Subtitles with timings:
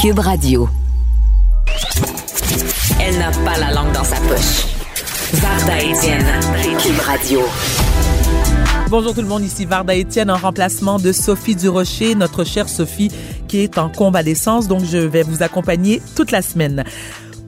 [0.00, 0.66] Cube Radio.
[2.98, 4.64] Elle n'a pas la langue dans sa poche.
[5.34, 6.24] Varda Etienne,
[6.78, 7.40] Cube Radio.
[8.88, 13.10] Bonjour tout le monde, ici Varda Etienne en remplacement de Sophie Durocher, notre chère Sophie
[13.46, 16.82] qui est en convalescence, donc je vais vous accompagner toute la semaine.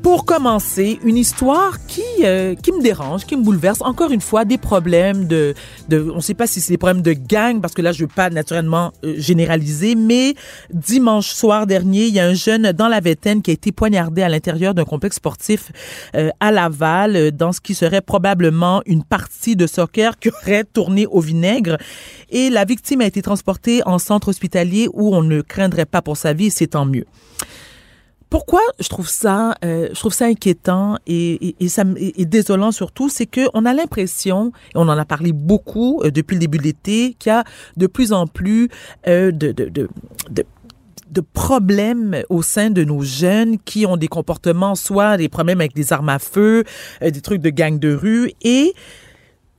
[0.02, 3.80] Pour commencer, une histoire qui euh, qui me dérange, qui me bouleverse.
[3.82, 5.54] Encore une fois, des problèmes de,
[5.88, 8.02] de on ne sait pas si c'est des problèmes de gang parce que là, je
[8.02, 10.34] veux pas naturellement euh, généraliser, mais
[10.72, 14.22] dimanche soir dernier, il y a un jeune dans la vingtaine qui a été poignardé
[14.22, 15.70] à l'intérieur d'un complexe sportif
[16.16, 21.06] euh, à Laval, dans ce qui serait probablement une partie de soccer qui aurait tourné
[21.06, 21.78] au vinaigre.
[22.30, 26.16] Et la victime a été transportée en centre hospitalier où on ne craindrait pas pour
[26.16, 27.06] sa vie, c'est tant mieux.
[28.32, 32.72] Pourquoi je trouve ça, euh, je trouve ça inquiétant et, et, et ça et, désolant
[32.72, 36.40] surtout, c'est que on a l'impression, et on en a parlé beaucoup euh, depuis le
[36.40, 37.44] début de l'été, qu'il y a
[37.76, 38.70] de plus en plus
[39.06, 39.88] euh, de, de, de,
[41.10, 45.74] de problèmes au sein de nos jeunes qui ont des comportements, soit des problèmes avec
[45.74, 46.64] des armes à feu,
[47.02, 48.32] euh, des trucs de gang de rue.
[48.40, 48.72] Et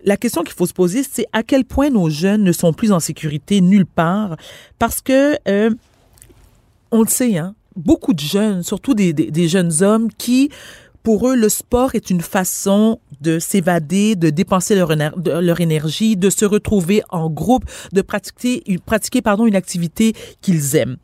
[0.03, 2.91] la question qu'il faut se poser, c'est à quel point nos jeunes ne sont plus
[2.91, 4.35] en sécurité nulle part.
[4.80, 5.69] Parce que, euh,
[6.91, 10.49] on le sait, hein, beaucoup de jeunes, surtout des, des, jeunes hommes qui,
[11.03, 16.30] pour eux, le sport est une façon de s'évader, de dépenser leur, leur, énergie, de
[16.30, 20.97] se retrouver en groupe, de pratiquer, pratiquer pardon, une activité qu'ils aiment.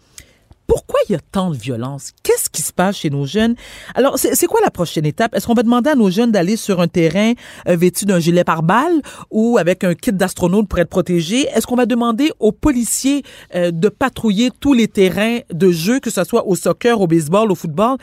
[0.69, 2.11] Pourquoi il y a tant de violence?
[2.21, 3.55] Qu'est-ce qui se passe chez nos jeunes?
[3.95, 5.33] Alors, c'est quoi la prochaine étape?
[5.33, 7.33] Est-ce qu'on va demander à nos jeunes d'aller sur un terrain
[7.67, 9.01] euh, vêtu d'un gilet pare-balles
[9.31, 11.47] ou avec un kit d'astronaute pour être protégé?
[11.55, 13.23] Est-ce qu'on va demander aux policiers
[13.55, 17.51] euh, de patrouiller tous les terrains de jeu, que ce soit au soccer, au baseball,
[17.51, 17.97] au football?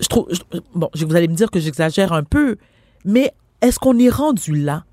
[0.00, 0.28] Je trouve,
[0.74, 2.56] bon, vous allez me dire que j'exagère un peu,
[3.04, 4.84] mais est-ce qu'on est rendu là?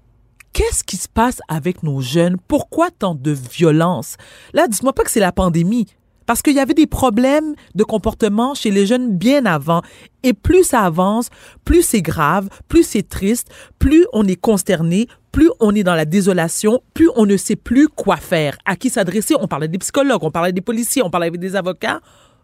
[0.52, 2.36] Qu'est-ce qui se passe avec nos jeunes?
[2.50, 4.18] Pourquoi tant de violence?
[4.54, 5.88] Là, dites-moi pas que c'est la pandémie
[6.30, 9.82] parce qu'il y avait des problèmes de comportement chez les jeunes bien avant.
[10.22, 11.30] Et plus ça avance,
[11.66, 16.06] plus c'est grave, plus c'est triste, plus on est consterné, plus on est dans la
[16.06, 19.34] désolation, plus on ne sait plus quoi faire, à qui s'adresser?
[19.40, 22.00] On parlait des psychologues, on parlait des policiers, on parlait des avocats.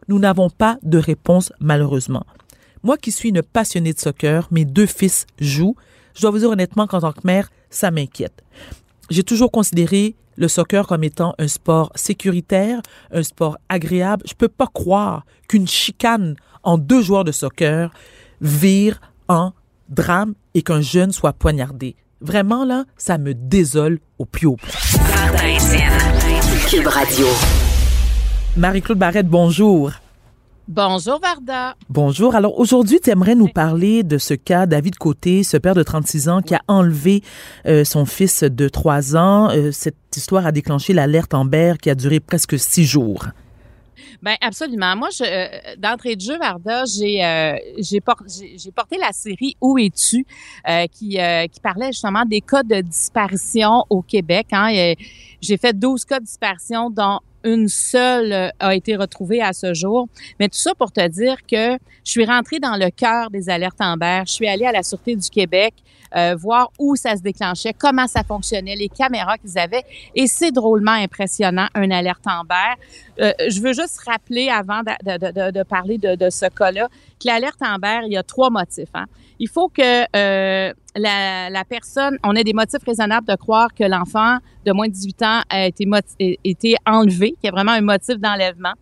[0.08, 2.26] Nous n'avons pas de réponse, malheureusement.
[2.82, 5.76] Moi qui suis une passionnée de soccer, mes deux fils jouent.
[6.16, 8.42] Je dois vous dire honnêtement qu'en tant que mère, ça m'inquiète.
[9.12, 12.82] J'ai toujours considéré le soccer comme étant un sport sécuritaire,
[13.12, 14.24] un sport agréable.
[14.28, 17.92] Je peux pas croire qu'une chicane en deux joueurs de soccer
[18.42, 19.54] vire en
[19.90, 21.96] drame et qu'un jeune soit poignardé.
[22.22, 24.58] Vraiment, là, ça me désole au plus haut.
[28.58, 29.92] Marie-Claude Barrette, bonjour.
[30.68, 31.76] Bonjour Varda.
[31.90, 32.34] Bonjour.
[32.34, 36.28] Alors aujourd'hui, tu aimerais nous parler de ce cas David Côté, ce père de 36
[36.28, 37.22] ans qui a enlevé
[37.68, 39.52] euh, son fils de 3 ans.
[39.52, 43.28] Euh, cette histoire a déclenché l'alerte Amber qui a duré presque six jours.
[44.22, 44.96] Ben absolument.
[44.96, 49.56] Moi, je, euh, d'entrée de jeu, Varda, j'ai euh, j'ai, por j'ai porté la série
[49.62, 50.26] Où es-tu
[50.68, 51.20] euh, qui
[51.52, 54.48] qui parlait justement des cas de disparition au Québec.
[54.52, 54.96] Hein.
[55.42, 60.08] J'ai fait 12 cas de disparition dont une seule a été retrouvée à ce jour.
[60.40, 63.80] Mais tout ça pour te dire que je suis rentrée dans le cœur des alertes
[63.80, 64.24] Amber.
[64.26, 65.74] Je suis allée à la Sûreté du Québec
[66.16, 69.84] euh, voir où ça se déclenchait, comment ça fonctionnait, les caméras qu'ils avaient.
[70.16, 72.56] Et c'est drôlement impressionnant, un alerte Amber.
[73.20, 76.88] Euh, je veux juste rappeler, avant de, de, de, de parler de, ce cas-là,
[77.20, 78.90] que l'alerte Amber, il y a trois motifs.
[78.94, 79.06] Hein.
[79.40, 83.84] Il faut que euh, la, la, personne, on ait des motifs raisonnables de croire que
[83.84, 85.86] l'enfant de moins de 18 ans a été,
[86.44, 88.74] été enlevé, qu'il y a vraiment un motif d'enlèvement.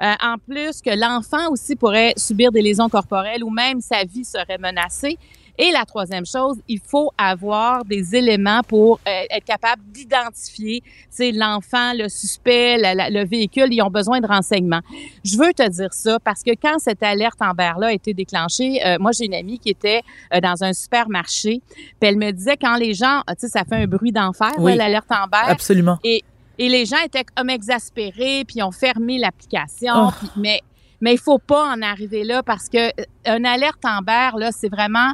[0.00, 4.24] Euh, en plus, que l'enfant aussi pourrait subir des lésions corporelles ou même sa vie
[4.24, 5.18] serait menacée.
[5.58, 11.32] Et la troisième chose, il faut avoir des éléments pour euh, être capable d'identifier, c'est
[11.32, 14.82] l'enfant, le suspect, le véhicule, ils ont besoin de renseignements.
[15.24, 18.80] Je veux te dire ça parce que quand cette alerte en là a été déclenchée,
[18.86, 20.02] euh, moi j'ai une amie qui était
[20.32, 21.60] euh, dans un supermarché,
[22.00, 24.76] puis elle me disait quand les gens, tu sais, ça fait un bruit d'enfer, oui,
[24.76, 25.98] l'alerte en Absolument.
[26.04, 26.22] Et
[26.60, 30.08] et les gens étaient comme exaspérés, puis ont fermé l'application.
[30.08, 30.26] Oh.
[30.36, 30.60] mais
[31.00, 32.90] mais il faut pas en arriver là parce que
[33.24, 35.12] une alerte Amber là, c'est vraiment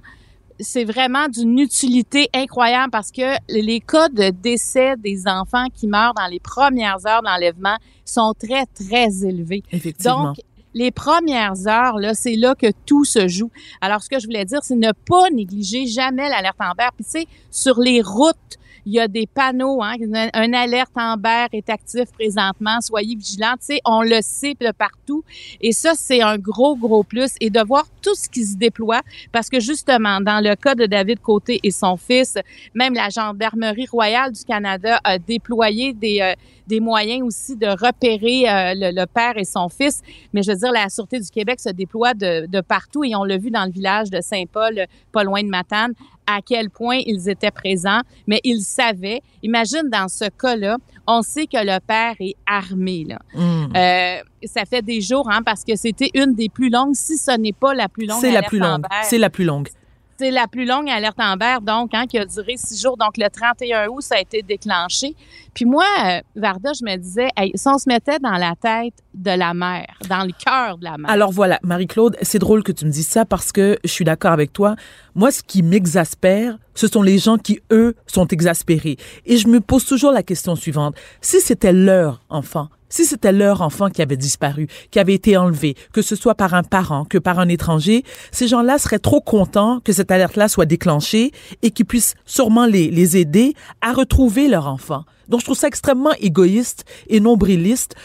[0.61, 6.15] c'est vraiment d'une utilité incroyable parce que les cas de décès des enfants qui meurent
[6.15, 9.62] dans les premières heures d'enlèvement sont très, très élevés.
[9.73, 10.25] Effectivement.
[10.25, 10.37] Donc,
[10.75, 13.51] les premières heures, là, c'est là que tout se joue.
[13.81, 16.89] Alors, ce que je voulais dire, c'est ne pas négliger jamais l'alerte Amber.
[16.97, 19.94] Puis, tu sais, sur les routes, il y a des panneaux, hein,
[20.34, 23.54] un alerte Amber est actif présentement, soyez vigilants.
[23.58, 25.25] Tu sais, on le sait de partout.
[25.60, 27.34] Et ça, c'est un gros, gros plus.
[27.40, 29.00] Et de voir tout ce qui se déploie,
[29.32, 32.36] parce que justement, dans le cas de David Côté et son fils,
[32.75, 36.34] même la Gendarmerie royale du Canada a déployé des, euh,
[36.66, 40.02] des moyens aussi de repérer euh, le, père et son fils.
[40.32, 43.25] Mais je veux dire, la Sûreté du Québec se déploie de, de partout et on
[43.25, 45.94] l'a vu dans le village de Saint-Paul, pas loin de Matane,
[46.26, 49.23] à quel point ils étaient présents, mais ils savaient.
[49.43, 53.05] Imagine dans ce cas-là, on sait que le père est armé.
[53.09, 53.19] Là.
[53.35, 53.76] Mm.
[53.76, 57.37] Euh, ça fait des jours, hein, parce que c'était une des plus longues, si ce
[57.38, 58.21] n'est pas la plus longue.
[58.21, 58.85] C'est la plus longue.
[59.03, 59.69] C'est la plus longue.
[60.16, 62.96] C'est la plus longue alerte Amber, donc, hein, qui a duré six jours.
[62.96, 65.16] Donc, le 31 août, ça a été déclenché.
[65.55, 69.31] Puis moi, euh, Varda, je me disais, si on se mettait dans la tête de
[69.31, 71.11] la mère, dans le cœur de la mère.
[71.11, 74.32] Alors voilà, Marie-Claude, c'est drôle que tu me dises ça parce que je suis d'accord
[74.32, 74.76] avec toi.
[75.14, 78.96] Moi, ce qui m'exaspère, ce sont les gens qui, eux, sont exaspérés.
[79.26, 80.96] Et je me pose toujours la question suivante.
[81.20, 85.75] Si c'était leur enfant, si c'était leur enfant qui avait disparu, qui avait été enlevé,
[85.93, 89.81] que ce soit par un parent, que par un étranger, ces gens-là seraient trop contents
[89.82, 91.32] que cette alerte-là soit déclenchée
[91.62, 95.02] et qu'ils puissent sûrement les, les aider à retrouver leur enfant.
[95.26, 97.96] Donc, je trouve ça extrêmement égoïste et nombriliste.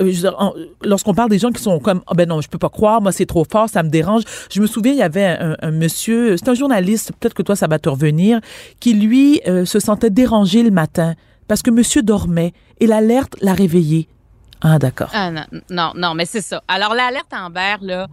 [0.00, 0.10] Euh,
[0.84, 3.12] Lorsqu'on parle des gens qui sont comme, ah ben non, je peux pas croire, moi
[3.12, 4.22] c'est trop fort, ça me dérange.
[4.50, 7.56] Je me souviens, il y avait un, un monsieur, c'est un journaliste, peut-être que toi
[7.56, 8.40] ça va te revenir,
[8.78, 11.14] qui lui euh, se sentait dérangé le matin
[11.46, 14.08] parce que monsieur dormait et l'alerte l'a réveillé.
[14.62, 15.08] Ah d'accord.
[15.12, 16.62] Ah non, non, non, mais c'est ça.
[16.68, 18.06] Alors, l'alerte Amber, là,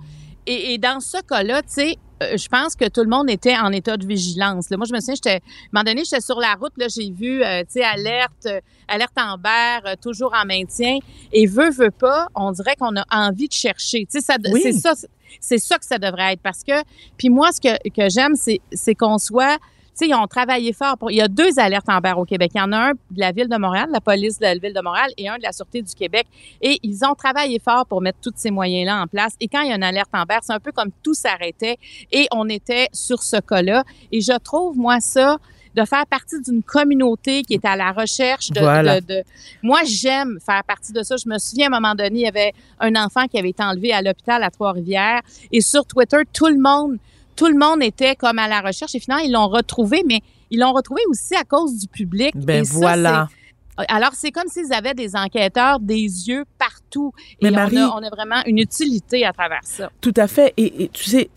[0.46, 3.56] et, et dans ce cas-là, tu sais, euh, je pense que tout le monde était
[3.58, 4.70] en état de vigilance.
[4.70, 4.78] Là.
[4.78, 5.40] Moi, je me souviens, j'étais, à un
[5.74, 9.12] moment donné, j'étais sur la route, là, j'ai vu, euh, tu sais, alerte, euh, alerte
[9.18, 11.00] Amber, euh, toujours en maintien.
[11.34, 14.06] Et veut, veut pas, on dirait qu'on a envie de chercher.
[14.10, 14.62] Tu sais, ça, Oui.
[14.64, 14.94] c'est ça,
[15.42, 16.42] c'est ça que ça devrait être.
[16.42, 16.82] Parce que,
[17.18, 19.58] puis moi, ce que, que j'aime, c'est, c'est qu'on soit
[19.98, 21.12] sais, ils ont travaillé fort pour.
[21.12, 22.52] Il y a deux alertes Amber au Québec.
[22.56, 24.56] Il y en a un de la ville de Montréal, de la police de la
[24.56, 26.28] ville de Montréal, et un de la Sûreté du Québec.
[26.62, 29.34] Et ils ont travaillé fort pour mettre tous ces moyens-là en place.
[29.40, 31.78] Et quand il y a une alerte Amber, c'est un peu comme tout s'arrêtait
[32.12, 33.84] et on était sur ce cas-là.
[34.12, 35.38] Et je trouve, moi, ça,
[35.76, 39.00] de faire partie d'une communauté qui est à la recherche de, Voilà.
[39.00, 39.24] de- de-
[39.62, 41.18] Moi, j'aime faire partie de ça.
[41.18, 43.62] Je me souviens, à un moment donné, il y avait un enfant qui avait été
[43.64, 45.22] enlevé à l'hôpital à Trois-Rivières.
[45.52, 46.98] Et sur Twitter, tout le monde,
[47.38, 48.94] tout le monde était comme à la recherche.
[48.96, 50.20] Et finalement, ils l'ont retrouvé, mais
[50.52, 52.32] ils l'ont retrouvé aussi à cause du public.
[52.36, 53.30] Ben Et voilà.
[53.90, 57.14] Alors, c'est comme s'ils avaient des enquêteurs, des yeux partout.
[57.42, 59.92] Mais Et on, Marie- a, on a vraiment une utilité à travers ça.
[60.02, 60.54] Tout à fait.
[60.58, 61.30] Et, et tu sais,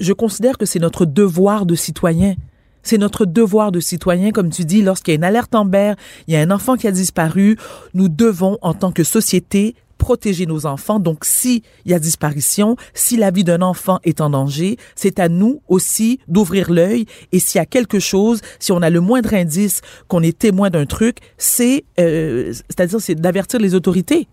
[0.00, 2.34] je considère que c'est notre devoir de citoyen.
[2.82, 5.94] C'est notre devoir de citoyen, comme tu dis, lorsqu'il y a une alerte Amber,
[6.26, 7.56] il y a un enfant qui a disparu,
[7.94, 11.00] nous devons, en tant que société, protéger nos enfants.
[11.00, 15.28] Donc, s'il y a disparition, si la vie d'un enfant est en danger, c'est à
[15.28, 17.06] nous aussi d'ouvrir l'œil.
[17.32, 20.70] Et s'il y a quelque chose, si on a le moindre indice qu'on est témoin
[20.70, 24.28] d'un truc, c'est, euh, c'est-à-dire, c'est d'avertir les autorités.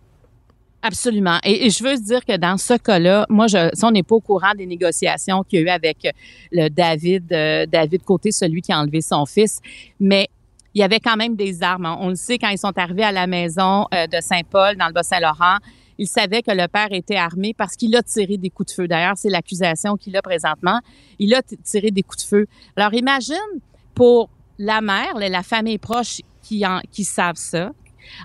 [0.84, 1.38] Absolument.
[1.44, 4.20] Et, je veux dire que dans ce cas-là, moi, je, si on n'est pas au
[4.22, 6.12] courant des négociations qu'il y a eu avec euh,
[6.52, 9.60] le David, euh, David Côté, celui qui a enlevé son fils,
[10.00, 10.28] mais
[10.74, 11.86] il y avait quand même des armes.
[11.86, 11.98] hein.
[12.00, 14.94] On le sait quand ils sont arrivés à la maison euh, de Saint-Paul, dans le
[14.94, 15.58] Bas-Saint-Laurent.
[15.98, 18.88] Ils savaient que le père était armé parce qu'il a tiré des coups de feu.
[18.88, 20.80] D'ailleurs, c'est l'accusation qu'il a présentement.
[21.20, 22.48] Il a tiré des coups de feu.
[22.76, 23.36] Alors, imagine
[23.94, 27.72] pour la mère, la famille proche qui, en, qui savent ça.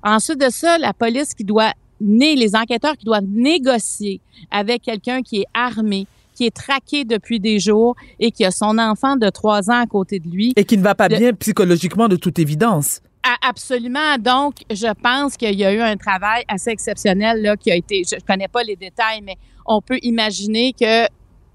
[0.02, 5.40] Ensuite de ça, la police qui doit les enquêteurs qui doivent négocier avec quelqu'un qui
[5.40, 9.70] est armé, qui est traqué depuis des jours et qui a son enfant de trois
[9.70, 10.52] ans à côté de lui.
[10.56, 13.00] Et qui ne va pas Le- bien psychologiquement de toute évidence.
[13.42, 14.18] Absolument.
[14.20, 18.02] Donc, je pense qu'il y a eu un travail assez exceptionnel là, qui a été.
[18.04, 19.34] Je connais pas les détails, mais
[19.66, 21.06] on peut imaginer que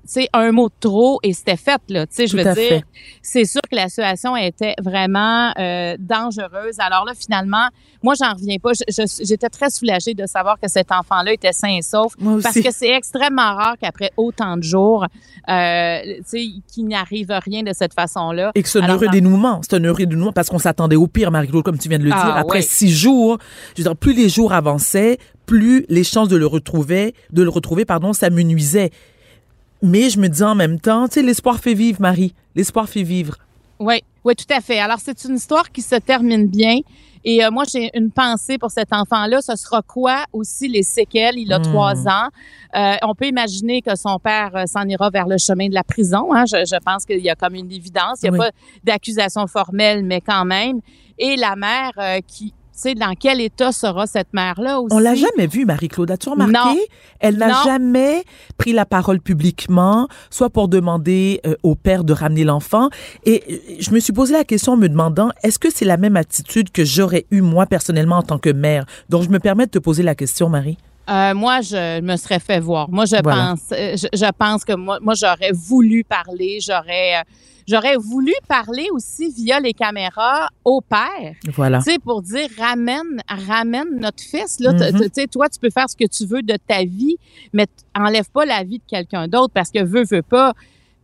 [0.04, 2.06] c'est un mot de trop et c'était fait là.
[2.08, 2.82] Tu sais, je veux dire,
[3.22, 6.80] c'est sûr que la situation était vraiment euh, dangereuse.
[6.80, 7.68] Alors là, finalement,
[8.04, 8.72] moi, j'en reviens pas.
[8.88, 12.14] J'étais très soulagée de savoir que cet enfant-là était sain et sauf.
[12.42, 15.06] Parce que c'est extrêmement rare qu'après autant de jours,
[15.50, 18.52] euh, tu sais, qu'il n'arrive rien de cette façon-là.
[18.56, 19.62] Et que c'est un heureux dénouement.
[19.62, 22.12] C'est un heureux dénouement parce qu'on s'attendait au pire, Marie-Claude, comme tu viens de le
[22.14, 22.36] Ah, dire.
[22.36, 23.38] Après six jours,
[23.76, 27.50] je veux dire, plus les jours avançaient, plus les chances de le retrouver, de le
[27.50, 28.92] retrouver, pardon, s'amenuisaient.
[29.82, 32.34] Mais je me dis en même temps, tu sais, l'espoir fait vivre, Marie.
[32.56, 33.36] L'espoir fait vivre.
[33.80, 34.80] Oui, oui, tout à fait.
[34.80, 36.78] Alors, c'est une histoire qui se termine bien
[37.24, 39.42] Et euh, moi, j'ai une pensée pour cet enfant-là.
[39.44, 41.38] Ce sera quoi aussi les séquelles?
[41.38, 41.64] Il a Hmm.
[41.64, 42.30] trois ans.
[42.76, 45.84] Euh, on peut imaginer que son père euh, s'en ira vers le chemin de la
[45.84, 46.34] prison.
[46.34, 46.46] Hein.
[46.48, 48.20] Je, je pense qu'il y a comme une évidence.
[48.24, 48.46] Il n'y a Oui.
[48.48, 48.52] pas
[48.84, 50.80] d'accusation formelle, mais quand même.
[51.20, 51.92] Et la mère
[52.26, 54.94] qui, sais, dans quel état sera cette mère-là aussi?
[54.96, 56.10] On l'a jamais vue, Marie-Claude.
[56.12, 56.54] As-tu remarqué?
[56.54, 56.76] Non.
[57.20, 58.24] Elle n'a jamais
[58.58, 62.90] pris la parole publiquement, soit pour demander euh, au père de ramener l'enfant.
[63.26, 65.98] Et euh, je me suis posé la question en me demandant, est-ce que c'est la
[65.98, 68.86] même attitude que j'aurais eue moi personnellement en tant que mère?
[69.10, 70.78] Donc, je me permets de te poser la question, Marie.
[71.10, 72.90] Euh, moi, je me serais fait voir.
[72.90, 73.56] Moi, je Voilà.
[73.56, 76.60] pense, je, je pense que moi, moi, j'aurais voulu parler.
[76.66, 77.24] J'aurais,
[77.72, 81.34] j'aurais voulu parler aussi via les caméras au père.
[81.56, 81.80] Voilà.
[81.80, 84.60] Tu sais, pour dire ramène, ramène notre fils.
[84.60, 85.00] Là, Mhm.
[85.02, 87.16] tu sais, toi, tu peux faire ce que tu veux de ta vie,
[87.54, 90.54] mais enlève pas la vie de quelqu'un d'autre parce que veut, veut pas.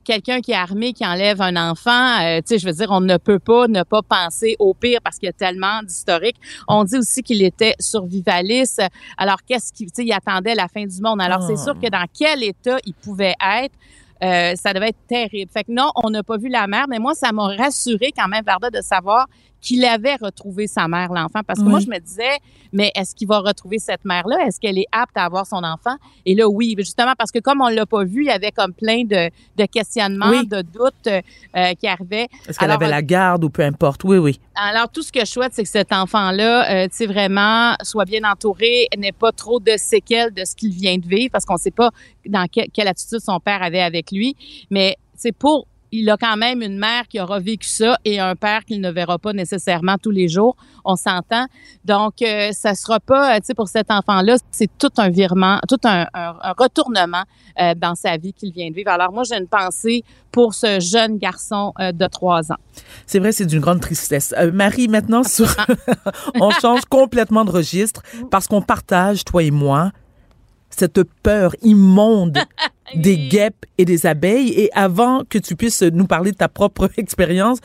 [0.03, 3.01] Quelqu'un qui est armé, qui enlève un enfant, euh, tu sais, je veux dire, on
[3.01, 6.37] ne peut pas ne pas penser au pire parce qu'il y a tellement d'historiques.
[6.69, 8.81] On dit aussi qu'il était survivaliste.
[9.17, 11.19] Alors, qu'est-ce qu'il, tu sais, il attendait la fin du monde.
[11.21, 11.47] Alors, Oh.
[11.49, 13.75] c'est sûr que dans quel état il pouvait être,
[14.23, 15.51] euh, ça devait être terrible.
[15.51, 18.27] Fait que non, on n'a pas vu la mère, mais moi, ça m'a rassuré quand
[18.27, 19.27] même, Varda, de savoir
[19.67, 21.41] qu'il avait retrouvé sa mère, l'enfant.
[21.45, 21.71] Parce que Oui.
[21.71, 22.37] moi, je me disais,
[22.71, 24.37] mais est-ce qu'il va retrouver cette mère-là?
[24.45, 25.95] Est-ce qu'elle est apte à avoir son enfant?
[26.25, 28.73] Et là, oui, justement, parce que comme on l'a pas vu, il y avait comme
[28.73, 30.47] plein de, de questionnements, Oui.
[30.47, 32.27] de doutes euh, qui arrivaient.
[32.47, 34.03] Est-ce qu'elle avait la garde ou peu importe?
[34.03, 34.39] Oui, oui.
[34.55, 38.05] Alors, tout ce que je souhaite, c'est que cet enfant-là, euh, tu sais, vraiment, soit
[38.05, 41.55] bien entouré, n'ait pas trop de séquelles de ce qu'il vient de vivre, parce qu'on
[41.55, 41.91] ne sait pas
[42.25, 44.35] dans que- quelle attitude son père avait avec lui.
[44.69, 48.35] Mais c'est pour, il a quand même une mère qui aura vécu ça et un
[48.35, 50.55] père qu'il ne verra pas nécessairement tous les jours.
[50.85, 51.45] On s'entend.
[51.85, 55.59] Donc, euh, ça sera pas, euh, tu sais, pour cet enfant-là, c'est tout un virement,
[55.67, 57.23] tout un, un- un retournement
[57.59, 58.89] euh, dans sa vie qu'il vient de vivre.
[58.91, 62.57] Alors, moi, j'ai une pensée pour ce jeune garçon euh, de trois ans.
[63.05, 64.33] C'est vrai, c'est d'une grande tristesse.
[64.53, 65.47] Marie, maintenant, sur...
[66.41, 69.91] on change complètement de registre parce qu'on partage, toi et moi,
[70.77, 72.37] cette peur immonde
[72.95, 74.49] des guêpes et des abeilles.
[74.49, 77.59] Et avant que tu puisses nous parler de ta propre expérience,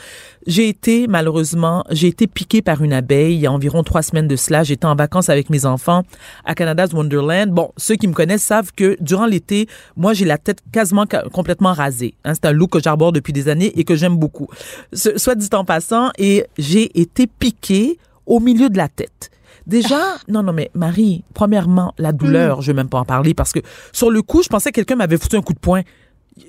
[0.47, 4.29] j'ai été, malheureusement, j'ai été piquée par une abeille il y a environ trois semaines
[4.29, 4.63] de cela.
[4.65, 6.03] J'étais en vacances avec mes enfants
[6.45, 7.51] à Canada's Wonderland.
[7.51, 11.73] Bon, ceux qui me connaissent savent que durant l'été, moi, j'ai la tête quasiment complètement
[11.73, 12.15] rasée.
[12.25, 14.49] Hein, c'est un look que j'arbore depuis des années et que j'aime beaucoup.
[14.93, 19.31] Soit dit en passant, et j'ai été piquée au milieu de la tête.
[19.67, 23.53] Déjà, non, non, mais Marie, premièrement, la douleur, je vais même pas en parler parce
[23.53, 23.61] que
[23.93, 25.83] sur le coup, je pensais que quelqu'un m'avait foutu un coup de poing.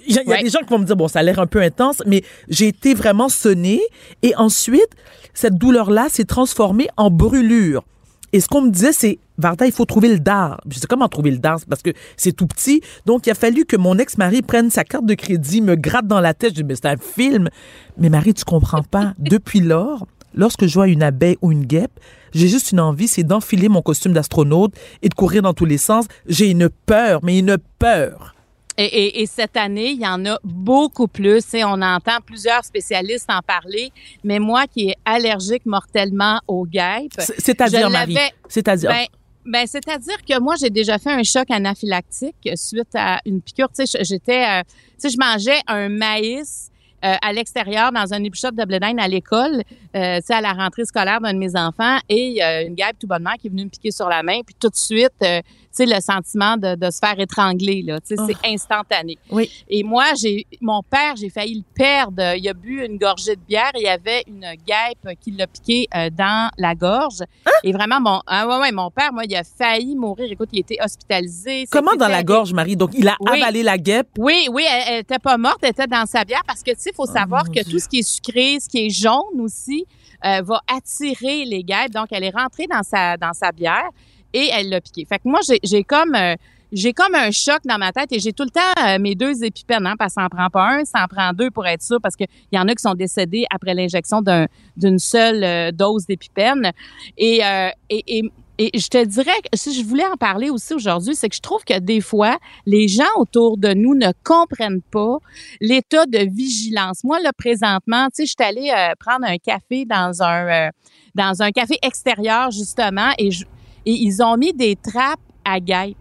[0.07, 1.45] Il y a, y des gens qui vont me dire, bon, ça a l'air un
[1.45, 3.81] peu intense, mais j'ai été vraiment sonnée.
[4.21, 4.89] Et ensuite,
[5.33, 7.83] cette douleur-là s'est transformée en brûlure.
[8.31, 10.59] Et ce qu'on me disait, c'est, Varda, il faut trouver le dard.
[10.67, 12.81] Je sais comment trouver le dard, parce que c'est tout petit.
[13.05, 16.19] Donc, il a fallu que mon ex-mari prenne sa carte de crédit, me gratte dans
[16.19, 16.51] la tête.
[16.51, 17.49] Je dis, mais c'est un film.
[17.97, 19.13] Mais Marie, tu comprends pas.
[19.19, 21.99] Depuis lors, lorsque je vois une abeille ou une guêpe,
[22.33, 25.77] j'ai juste une envie, c'est d'enfiler mon costume d'astronaute et de courir dans tous les
[25.77, 26.05] sens.
[26.27, 28.35] J'ai une peur, mais une peur.
[28.75, 31.53] Et, et- et cette année, il y en a beaucoup plus.
[31.53, 33.91] Et on entend plusieurs spécialistes en parler.
[34.23, 38.17] Mais moi qui est allergique mortellement aux guêpes, C'est- C'est-à-dire, Marie?
[38.49, 38.89] C'est-à-dire?
[38.89, 39.05] ben,
[39.45, 43.67] ben, c'est-à-dire que moi, j'ai déjà fait un choc anaphylactique suite à une piqûre.
[43.77, 44.61] Tu sais, j'étais, euh,
[44.99, 46.69] tu sais, je mangeais un maïs
[47.03, 49.63] euh, à l'extérieur dans un épichot de blé d'Inde à l'école,
[49.95, 53.33] euh, à la rentrée scolaire d'un de mes enfants, et a une guêpe tout bonnement
[53.39, 55.41] qui est venue me piquer sur la main, puis tout de suite, euh,
[55.73, 58.27] sais, le sentiment de, de se faire étrangler, là, tu sais, Oh.
[58.27, 59.17] c'est instantané.
[59.31, 59.49] Oui.
[59.69, 62.35] Et moi, j'ai mon père, j'ai failli le perdre.
[62.37, 65.47] Il a bu une gorgée de bière et il y avait une guêpe qui l'a
[65.47, 67.21] piqué euh, dans la gorge.
[67.45, 67.51] Hein?
[67.63, 70.31] Et vraiment, mon, ah ouais, ouais, mon père, moi, il a failli mourir.
[70.31, 71.65] Écoute, il était hospitalisé.
[71.71, 72.75] Comment dans la gorge, Marie?
[72.75, 73.41] Donc, il a Oui.
[73.41, 74.09] avalé la guêpe?
[74.17, 76.77] Oui, oui, elle, elle était pas morte, elle était dans sa bière parce que, tu
[76.79, 77.71] sais, il faut savoir Oh, mon que Dieu.
[77.73, 79.85] tout ce qui est sucré, ce qui est jaune aussi,
[80.25, 81.91] euh, va attirer les guêpes.
[81.91, 83.89] Donc, elle est rentrée dans sa, dans sa bière
[84.33, 85.05] et elle l'a piqué.
[85.05, 86.15] Fait que moi, j'ai- comme...
[86.15, 86.35] euh,
[86.75, 89.43] j'ai comme un choc dans ma tête et j'ai tout le temps euh, mes deux
[89.43, 91.83] épipènes, hein, parce que ça en prend pas un, ça en prend deux pour être
[91.83, 95.71] sûr, parce qu'il y en a qui sont décédés après l'injection d'un- d'une seule euh,
[95.71, 96.71] dose d'épipène.
[97.15, 100.73] Et, euh, et, et, et je te dirais, que si je voulais en parler aussi
[100.73, 104.81] aujourd'hui, c'est que je trouve que des fois, les gens autour de nous ne comprennent
[104.81, 105.17] pas
[105.61, 107.03] l'état de vigilance.
[107.03, 110.71] Moi, là, présentement, tu sais, je suis allée prendre un café dans un,
[111.13, 113.45] dans un café extérieur, justement, et, je-
[113.85, 115.97] et ils ont mis des trappes à guêpes.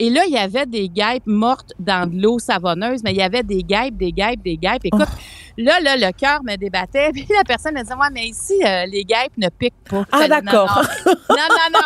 [0.00, 3.22] Et là, il y avait des guêpes mortes dans de l'eau savonneuse, mais il y
[3.22, 4.84] avait des guêpes, des guêpes, des guêpes.
[4.84, 5.08] Écoute,
[5.56, 7.10] là, là, le cœur me débattait.
[7.12, 10.04] Puis la personne me disait, ouais, mais ici, euh, les guêpes ne piquent pas.
[10.12, 10.82] Ah, d'accord.
[11.04, 11.80] Non, non, non,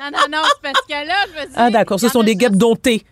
[0.00, 1.52] non, non, non, c'est parce que là, je me dis.
[1.56, 2.00] Ah, d'accord.
[2.00, 3.04] Ce sont des guêpes domptées.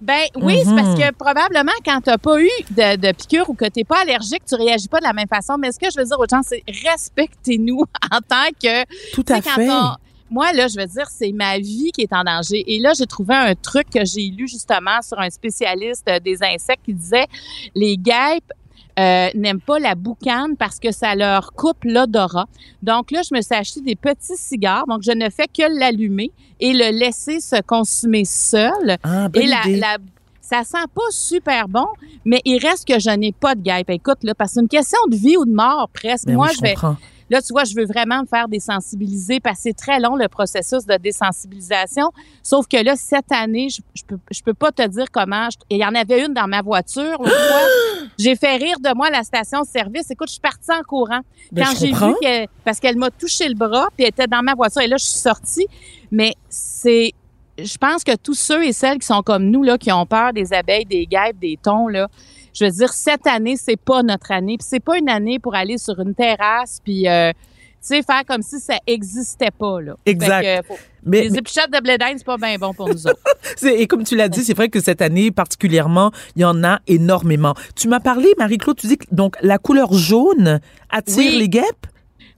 [0.00, 0.98] Ben oui, c'est parce Mhm.
[0.98, 4.54] que probablement quand t'as pas eu de, de piqûre ou que t'es pas allergique, tu
[4.54, 5.56] réagis pas de la même façon.
[5.58, 9.40] Mais ce que je veux dire aux gens, c'est respectez-nous en tant que Tout à
[9.42, 9.68] quand fait.
[9.70, 9.94] on-
[10.30, 12.62] moi, là, je veux dire, c'est ma vie qui est en danger.
[12.72, 16.42] Et là, j'ai trouvé un truc que j'ai lu justement sur un spécialiste euh, des
[16.42, 17.26] insectes qui disait
[17.74, 18.52] les guêpes
[18.98, 22.46] euh, n'aiment pas la boucane parce que ça leur coupe l'odorat.
[22.82, 24.84] Donc là, je me suis acheté des petits cigares.
[24.88, 28.98] Donc, je ne fais que l'allumer et le laisser se consumer seul.
[29.02, 29.76] Ah, bonne Et la, idée.
[29.78, 29.96] la-
[30.40, 31.86] ça sent pas super bon,
[32.24, 33.88] mais il reste que je n'ai pas de guêpe.
[33.90, 36.26] Écoute, là, parce que c'est une question de vie ou de mort presque.
[36.26, 36.74] Ben Moi, oui, je vais.
[37.30, 40.28] Là, tu vois, je veux vraiment me faire désensibiliser parce que c'est très long le
[40.28, 42.10] processus de désensibilisation.
[42.42, 45.48] Sauf que là, cette année, je, je peux, je peux pas te dire comment.
[45.50, 47.18] je- Il y en avait une dans ma voiture.
[48.18, 50.10] J'ai fait rire de moi à la station-service.
[50.10, 51.20] Écoute, je suis partie en courant.
[51.52, 54.42] Ben, Quand j'ai vu qu'elle, parce qu'elle m'a touché le bras, puis elle était dans
[54.42, 55.66] ma voiture, et là, je suis sortie.
[56.10, 57.12] Mais c'est,
[57.58, 60.32] je pense que tous ceux et celles qui sont comme nous, là, qui ont peur
[60.32, 62.08] des abeilles, des guêpes, des thons, là,
[62.54, 64.56] je veux dire, cette année, c'est pas notre année.
[64.58, 67.38] Puis c'est pas une année pour aller sur une terrasse, puis, euh, tu
[67.80, 69.94] sais, faire comme si ça existait pas, là.
[70.04, 70.42] Exact.
[70.62, 73.20] que, faut- Mais, les épluchettes de blé c'est pas bien bon pour nous autres.
[73.64, 76.80] Et comme tu l'as dit, c'est vrai que cette année particulièrement, il y en a
[76.86, 77.54] énormément.
[77.74, 81.38] Tu m'as parlé, Marie-Claude, tu dis que donc la couleur jaune attire Oui.
[81.38, 81.86] les guêpes?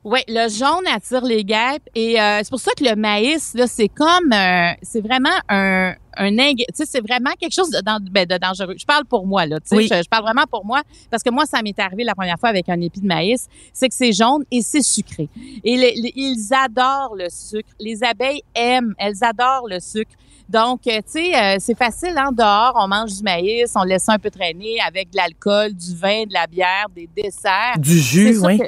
[0.04, 3.68] Oui, le jaune attire les guêpes et euh, c'est pour ça que le maïs là,
[3.68, 7.80] c'est comme euh, c'est vraiment un un ing- tu sais c'est vraiment quelque chose de,
[8.11, 8.75] ben, de dangereux.
[8.76, 9.88] Je parle pour moi là, tu sais, Oui.
[9.88, 12.49] je, je parle vraiment pour moi parce que moi ça m'est arrivé la première fois
[12.49, 15.28] avec un épi de maïs, c'est que c'est jaune et c'est sucré.
[15.62, 17.71] Et les- les- ils adorent le sucre.
[17.78, 20.11] Les abeilles aiment, elles adorent le sucre.
[20.49, 24.09] Donc, euh, tu sais, euh, c'est facile, hein, dehors, on mange du maïs, on laisse
[24.09, 27.78] un peu traîner avec de l'alcool, du vin, de la bière, des desserts.
[27.78, 28.59] Du jus, oui.
[28.59, 28.64] que-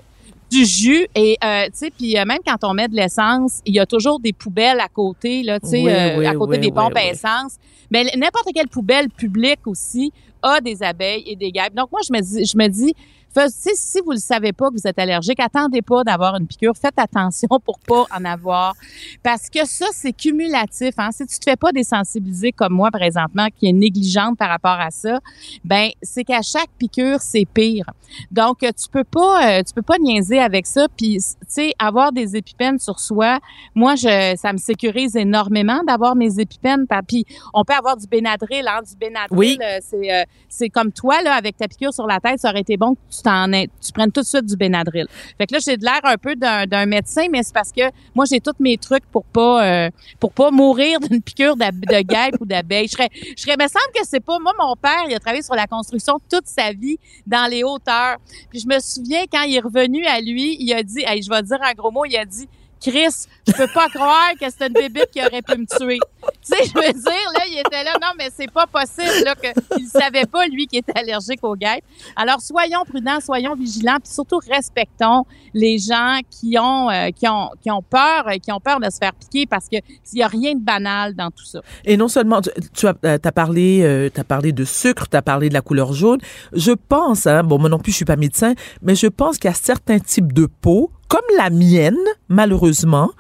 [0.55, 3.75] du jus et euh, tu sais puis euh, même quand on met de l'essence il
[3.75, 6.57] y a toujours des poubelles à côté là tu sais Oui, euh, oui, à côté
[6.57, 7.57] oui, des pompes à essence
[7.91, 10.13] mais n'importe quelle poubelle publique aussi
[10.45, 11.75] a des abeilles et des guêpes.
[11.75, 12.95] Donc moi je me dis je me dis
[13.35, 16.73] fais- si vous ne savez pas que vous êtes allergique, attendez pas d'avoir une piqûre.
[16.81, 18.75] Faites attention pour pas en avoir.
[19.23, 20.95] Parce que ça, c'est cumulatif.
[20.99, 21.11] Hein?
[21.13, 24.91] Si tu te fais pas désensibiliser comme moi présentement, qui est négligente par rapport à
[24.91, 25.21] ça,
[25.65, 27.87] ben c'est qu'à chaque piqûre, c'est pire.
[28.31, 30.87] Donc, euh, tu peux pas, euh, tu peux pas niaiser avec ça.
[30.97, 33.39] Puis, tu sais, avoir des épipènes sur soi,
[33.75, 36.87] moi, je, ça me sécurise énormément d'avoir mes épipènes.
[37.09, 39.37] Puis, on peut avoir du Benadryl, hein, du Benadryl.
[39.39, 39.59] Oui.
[39.63, 42.61] euh, c'est, euh, c'est comme toi là, avec ta piqûre sur la tête, ça aurait
[42.61, 45.07] été bon que tu tu prennes tout de suite du Benadryl.
[45.39, 47.83] Fait que là, j'ai de l'air un peu d'un, médecin, mais c'est parce que
[48.15, 52.37] moi, j'ai tous mes trucs pour pas, euh, pour pas mourir d'une piqûre de guêpe
[52.41, 52.87] ou d'abeille.
[52.87, 55.43] Je serais, je serais, me semble que c'est pas, moi, mon père, il a travaillé
[55.43, 58.19] sur la construction toute sa vie dans les hauteurs.
[58.51, 61.31] Puis je me souviens quand il est revenu à lui, il a dit, hey, je
[61.31, 62.49] vais dire un gros mot, il a dit,
[62.85, 65.99] Chris, je peux pas croire que c'est une bébite qui aurait pu me tuer.
[65.99, 69.35] Tu sais, je veux dire, là, il était là, non, mais c'est pas possible, là,
[69.35, 71.85] qu'il savait pas, lui, qui était allergique aux guêpes.
[72.15, 77.51] Alors, soyons prudents, soyons vigilants, puis surtout, respectons les gens qui ont, euh, qui ont,
[77.63, 80.23] qui ont peur, euh, qui ont peur de se faire piquer parce que s'il y
[80.23, 81.61] a rien de banal dans tout ça.
[81.85, 85.49] Et non seulement, tu, tu as, euh, parlé, euh, t'as parlé de sucre, t'as parlé
[85.49, 86.21] de la couleur jaune.
[86.53, 89.49] Je pense, hein, bon, moi non plus, je suis pas médecin, mais je pense qu'il
[89.49, 93.11] y a certains types de peau, comme la mienne, malheureusement.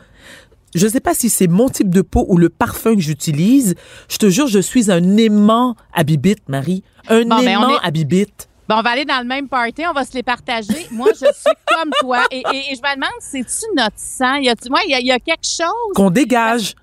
[0.74, 3.76] Je sais pas si c'est mon type de peau ou le parfum que j'utilise.
[4.08, 6.82] Je te jure, je suis un aimant à bibite, Marie.
[7.08, 8.48] Un Bon, ben, aimant est- à bibite.
[8.68, 10.86] Bon, on va aller dans le même party, on va se les partager.
[10.90, 12.24] Moi, je suis comme toi.
[12.30, 14.36] Et, et- et je me demande, c'est-tu notre sang?
[14.36, 15.92] Y a-tu, moi, il y, a- il y a quelque chose.
[15.94, 16.74] Qu'on dégage.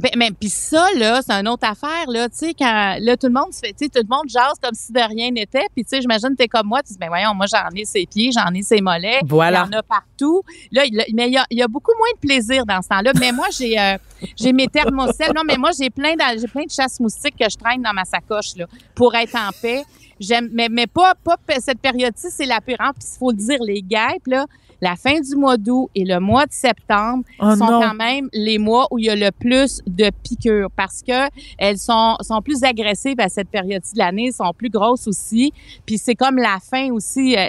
[0.00, 3.28] Ben, mais puis ça là, c'est une autre affaire là, tu sais quand là tout
[3.28, 5.66] le monde se fait, tu sais tout le monde jase comme si de rien n'était,
[5.72, 8.04] puis tu sais j'imagine t'es comme moi, tu dis ben voyons, moi j'en ai ses
[8.04, 9.66] pieds, j'en ai ses mollets, Voilà.
[9.68, 10.42] il y en a partout.
[10.72, 12.88] Là, il- mais il y a, il y a beaucoup moins de plaisir dans ce
[12.88, 13.12] temps-là.
[13.20, 13.96] Mais moi j'ai euh,
[14.36, 17.56] j'ai mes thermocelles, non mais moi j'ai plein j'ai plein de chasse moustiques que je
[17.56, 19.84] traîne dans ma sacoche là pour être en paix.
[20.18, 22.76] J'aime mais mais pas pas cette période-ci, c'est la pire.
[22.80, 22.90] hein.
[22.98, 24.46] Puis il faut le dire les guêpes là,
[24.80, 27.80] la fin du mois d'août et le mois de septembre Oh sont non.
[27.80, 31.78] quand même les mois où il y a le plus de piqûres parce que elles
[31.78, 35.52] sont, sont plus agressives à cette période-ci de l'année, sont plus grosses aussi.
[35.86, 37.36] Puis c'est comme la fin aussi.
[37.36, 37.48] euh,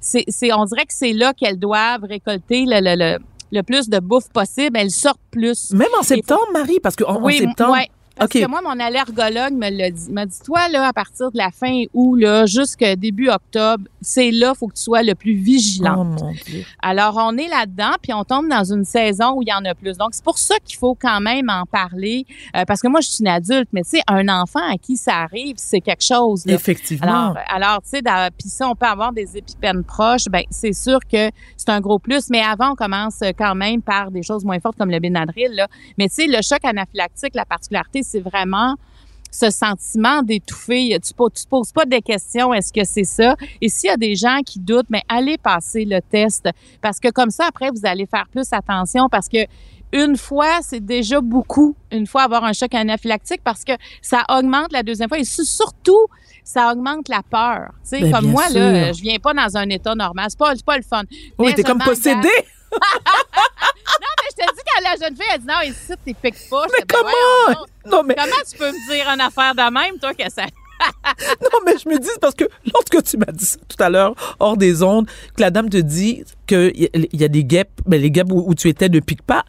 [0.00, 3.18] c'est, on dirait que c'est là qu'elles doivent récolter le, le, le,
[3.52, 4.76] le plus de bouffe possible.
[4.78, 5.72] Elles sortent plus.
[5.72, 7.88] Même en septembre, Marie, parce qu'en en septembre, ouais.
[8.16, 10.10] Parce que moi, mon allergologue me l'a dit.
[10.10, 14.30] M'a dit, toi, là, à partir de la fin août, là, jusqu'à début octobre, c'est
[14.30, 15.96] là, faut que tu sois le plus vigilant.
[15.98, 16.64] oh mon Dieu.
[16.82, 19.74] Alors, on est là-dedans, puis on tombe dans une saison où il y en a
[19.74, 19.96] plus.
[19.98, 22.24] Donc, c'est pour ça qu'il faut quand même en parler.
[22.56, 24.96] euh, parce que moi, je suis une adulte, mais tu sais, un enfant à qui
[24.96, 26.46] ça arrive, c'est quelque chose.
[26.46, 26.54] là.
[26.54, 27.06] Effectivement.
[27.06, 31.00] Alors, alors tu sais, puis si on peut avoir des épipènes proches, ben c'est sûr
[31.00, 32.30] que c'est un gros plus.
[32.30, 35.50] Mais avant, on commence quand même par des choses moins fortes comme le Benadryl.
[35.52, 35.68] Là.
[35.98, 38.74] Mais tu sais, le choc anaphylactique, la particularité, c'est vraiment
[39.30, 40.98] ce sentiment d'étouffer.
[41.02, 43.36] Tu ne te poses pas des questions, est-ce que c'est ça?
[43.60, 46.48] Et s'il y a des gens qui doutent, mais allez passer le test
[46.80, 49.38] parce que comme ça, après, vous allez faire plus attention parce que
[49.92, 54.72] une fois, c'est déjà beaucoup, une fois avoir un choc anaphylactique parce que ça augmente
[54.72, 56.06] la deuxième fois et surtout,
[56.42, 57.70] ça augmente la peur.
[57.82, 58.60] Tu sais, Ben, comme bien moi, sûr.
[58.60, 60.26] là, je viens pas dans un état normal.
[60.28, 61.02] C'est pas, pas le fun.
[61.38, 62.28] Oui, t'es comme possédé.
[62.76, 66.48] Non, mais je te dis, quand la jeune fille, elle dit non, ici, t'es pique
[66.50, 66.66] pas.
[66.66, 67.66] Mais ben, comment?
[67.86, 70.44] Non, mais, Comment tu peux me dire une affaire de même, toi, que ça.
[71.40, 74.14] non, mais je me dis, parce que lorsque tu m'as dit ça tout à l'heure,
[74.38, 77.44] hors des ondes, que la dame te dit qu'il y, a- il y a des
[77.44, 79.42] guêpes, mais les guêpes où, où tu étais ne piquent pas,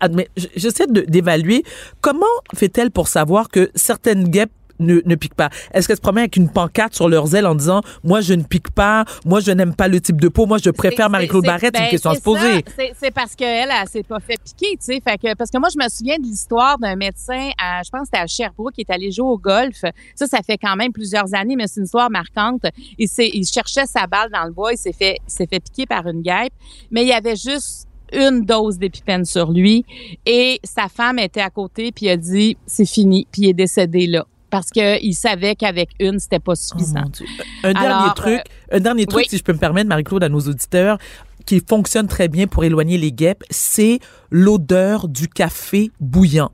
[0.55, 1.63] j'essaie de- d'évaluer
[1.99, 5.49] comment fait-elle pour savoir que certaines guêpes ne, ne piquent pas?
[5.73, 8.43] Est-ce qu'elle se promène avec une pancarte sur leurs ailes en disant, moi, je ne
[8.43, 11.75] pique pas, moi, je n'aime pas le type de peau, moi, je préfère Marie-Claude Barrette,
[11.75, 12.65] c'est une ben, question à c'est se poser.
[12.99, 15.01] C'est- parce qu'elle, elle, s'est pas fait piquer, tu sais.
[15.03, 18.01] Fait que, parce que moi, je me souviens de l'histoire d'un médecin, à, je pense
[18.01, 19.81] que c'était à Sherbrooke, qui est allé jouer au golf.
[20.15, 22.65] Ça, ça fait quand même plusieurs années, mais c'est une histoire marquante.
[22.97, 26.05] Il, cherchait sa balle dans le bois, il s'est fait, il s'est fait piquer par
[26.07, 26.53] une guêpe,
[26.91, 29.85] mais il y avait juste une dose d'épipène sur lui
[30.25, 34.07] et sa femme était à côté puis a dit c'est fini puis il est décédé
[34.07, 37.01] là parce que il savait qu'avec une c'était pas Oh, suffisant.
[37.01, 37.25] mon Dieu.
[37.63, 39.27] Un dernier Alors, truc, un dernier truc, oui.
[39.29, 40.97] si je peux me permettre, Marie-Claude, à nos auditeurs,
[41.45, 43.99] qui fonctionne très bien pour éloigner les guêpes, c'est
[44.31, 46.51] l'odeur du café bouillant.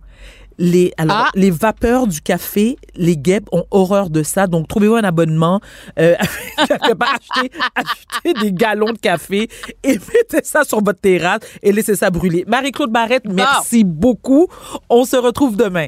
[0.59, 1.29] Les, alors, Ah.
[1.33, 4.45] les vapeurs du café, les guêpes ont horreur de ça.
[4.45, 5.59] Donc, trouvez-vous un abonnement,
[5.97, 6.15] euh,
[6.57, 9.49] achetez, achetez des galons de café
[9.83, 12.45] et mettez ça sur votre terrasse et laissez ça brûler.
[12.47, 14.47] Marie-Claude Barrette, merci beaucoup.
[14.89, 15.87] On se retrouve demain.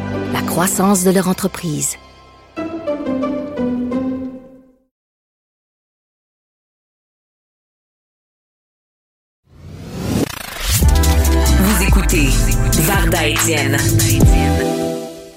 [0.31, 1.97] la croissance de leur entreprise.
[11.59, 12.29] Vous écoutez
[12.81, 13.77] Varda Étienne.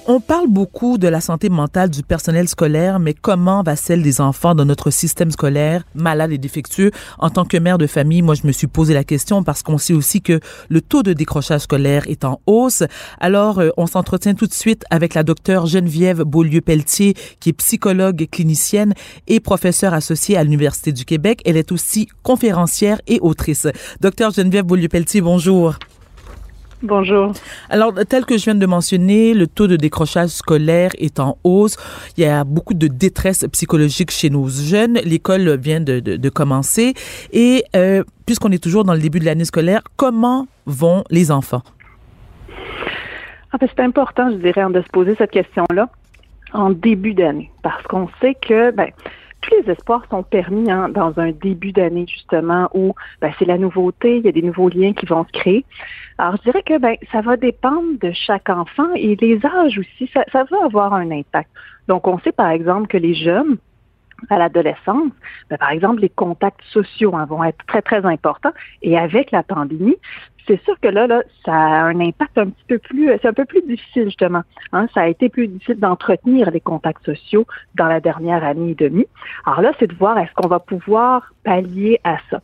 [0.07, 4.21] On parle beaucoup de la santé mentale du personnel scolaire, mais comment va celle des
[4.21, 6.91] enfants dans notre système scolaire, malades et défectueux?
[7.17, 9.79] En tant que mère de famille, moi, je me suis posé la question parce qu'on
[9.79, 10.39] sait aussi que
[10.69, 12.83] le taux de décrochage scolaire est en hausse.
[13.19, 18.27] Alors, euh, on s'entretient tout de suite avec la docteure Geneviève Beaulieu-Pelletier, qui est psychologue
[18.31, 18.93] clinicienne
[19.25, 21.41] et professeure associée à l'Université du Québec.
[21.45, 23.65] Elle est aussi conférencière et autrice.
[24.01, 25.79] Docteur Geneviève Beaulieu-Pelletier, bonjour.
[26.85, 27.33] Bonjour.
[27.69, 31.77] Alors, tel que je viens de mentionner, le taux de décrochage scolaire est en hausse.
[32.15, 34.99] Il y a beaucoup de détresse psychologique chez nos jeunes.
[35.03, 36.93] L'école vient de, de, de commencer.
[37.33, 41.63] Et euh, puisqu'on est toujours dans le début de l'année scolaire, comment vont les enfants?
[43.51, 45.89] En fait, c'est important, je dirais, de se poser cette question-là
[46.53, 48.89] en début d'année, parce qu'on sait que ben,
[49.45, 53.57] tous les espoirs sont permis hein, dans un début d'année, justement, où ben, c'est la
[53.57, 55.65] nouveauté, il y a des nouveaux liens qui vont se créer.
[56.17, 60.09] Alors, je dirais que ben, ça va dépendre de chaque enfant et les âges aussi,
[60.13, 61.49] ça, va avoir un impact.
[61.87, 63.57] Donc, on sait, par exemple, que les jeunes,
[64.29, 65.11] à l'adolescence,
[65.49, 68.53] ben, par exemple, les contacts sociaux hein, vont être très, très importants.
[68.81, 69.97] Et avec la pandémie,
[70.47, 73.33] c'est sûr que là, là, ça a un impact un petit peu plus, c'est un
[73.33, 74.41] peu plus difficile justement.
[74.71, 78.75] Hein, ça a été plus difficile d'entretenir les contacts sociaux dans la dernière année et
[78.75, 79.07] demie.
[79.45, 82.41] Alors là, c'est de voir est-ce qu'on va pouvoir pallier à ça.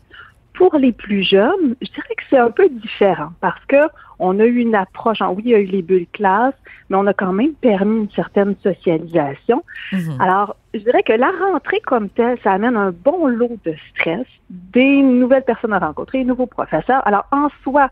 [0.53, 3.77] Pour les plus jeunes, je dirais que c'est un peu différent parce que
[4.21, 5.17] on a eu une approche.
[5.21, 6.53] oui, il y a eu les bulles classes,
[6.89, 9.63] mais on a quand même permis une certaine socialisation.
[9.91, 10.21] Mhm.
[10.21, 14.27] Alors, je dirais que la rentrée comme telle, ça amène un bon lot de stress,
[14.49, 17.05] des nouvelles personnes à rencontrer, des nouveaux professeurs.
[17.07, 17.89] Alors, en soi,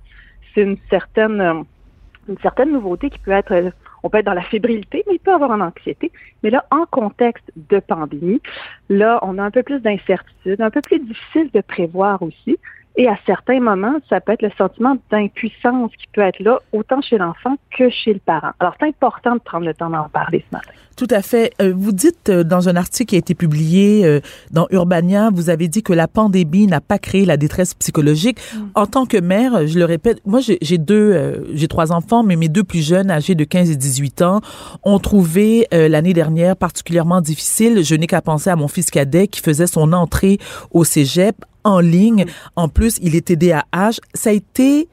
[0.54, 1.66] c'est une certaine,
[2.28, 3.72] une certaine nouveauté qui peut être,
[4.04, 6.12] on peut être dans la fébrilité, mais il peut avoir une anxiété.
[6.44, 8.42] Mais là, en contexte de pandémie,
[8.90, 12.58] là, on a un peu plus d'incertitude, un peu plus difficile de prévoir aussi.
[12.96, 17.02] Et à certains moments, ça peut être le sentiment d'impuissance qui peut être là, autant
[17.02, 18.52] chez l'enfant que chez le parent.
[18.60, 20.72] Alors, c'est important de prendre le temps d'en parler ce matin.
[21.00, 21.54] Tout à fait.
[21.62, 24.20] Euh, vous dites euh, dans un article qui a été publié euh,
[24.52, 28.38] dans Urbania, vous avez dit que la pandémie n'a pas créé la détresse psychologique.
[28.76, 32.50] En tant que mère, je le répète, moi j'ai deux, j'ai trois enfants, mais mes
[32.50, 34.42] deux plus jeunes, âgés de 15 et 18 ans,
[34.84, 37.82] ont trouvé l'année dernière particulièrement difficile.
[37.82, 40.38] Je n'ai qu'à penser à mon fils cadet qui faisait son entrée
[40.72, 42.26] au cégep en ligne.
[42.58, 44.02] En plus, il est TDAH.
[44.14, 44.90] Ça a été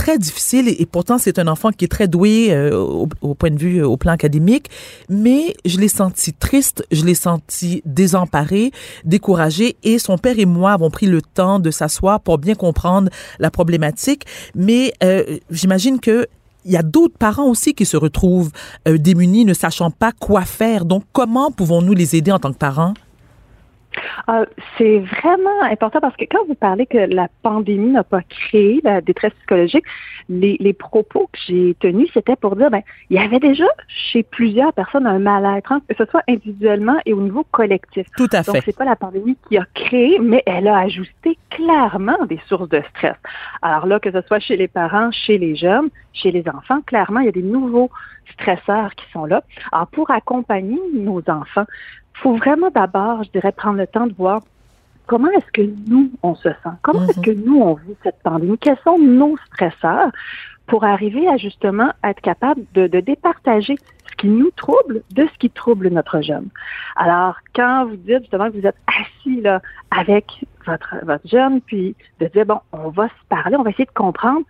[0.00, 2.74] très difficile et, pourtant c'est un enfant qui est très doué euh,
[3.20, 4.70] au, point de vue au plan académique,
[5.10, 8.72] mais je l'ai senti triste, je l'ai senti désemparé,
[9.04, 13.10] découragé et son père et moi avons pris le temps de s'asseoir pour bien comprendre
[13.38, 16.26] la problématique, mais euh, j'imagine que
[16.64, 18.52] il y a d'autres parents aussi qui se retrouvent
[18.88, 20.84] euh, démunis, ne sachant pas quoi faire.
[20.84, 22.92] Donc, comment pouvons-nous les aider en tant que parents?
[24.28, 24.44] Euh,
[24.78, 29.00] c'est vraiment important parce que quand vous parlez que la pandémie n'a pas créé la
[29.00, 29.84] détresse psychologique,
[30.28, 34.22] les, les propos que j'ai tenus, c'était pour dire, ben, il y avait déjà chez
[34.22, 38.06] plusieurs personnes un mal-être, hein, que ce soit individuellement et au niveau collectif.
[38.16, 38.52] Tout à fait.
[38.52, 42.68] Donc, c'est pas la pandémie qui a créé, mais elle a ajusté clairement des sources
[42.68, 43.16] de stress.
[43.62, 47.20] Alors là, que ce soit chez les parents, chez les jeunes, chez les enfants, clairement,
[47.20, 47.90] il y a des nouveaux
[48.32, 49.42] stresseurs qui sont là.
[49.72, 51.66] Alors, pour accompagner nos enfants,
[52.20, 54.42] faut vraiment d'abord, je dirais, prendre le temps de voir
[55.06, 56.76] comment est-ce que nous, on se sent?
[56.82, 57.24] Comment est-ce mhm.
[57.24, 58.58] que nous, on vit cette pandémie?
[58.58, 60.10] Quels sont nos stresseurs
[60.66, 63.76] pour arriver à justement être capable de, départager
[64.08, 66.48] ce qui nous trouble de ce qui trouble notre jeune?
[66.94, 70.26] Alors, quand vous dites justement que vous êtes assis là avec
[70.64, 73.90] votre, votre jeune, puis de dire, bon, on va se parler, on va essayer de
[73.90, 74.44] comprendre,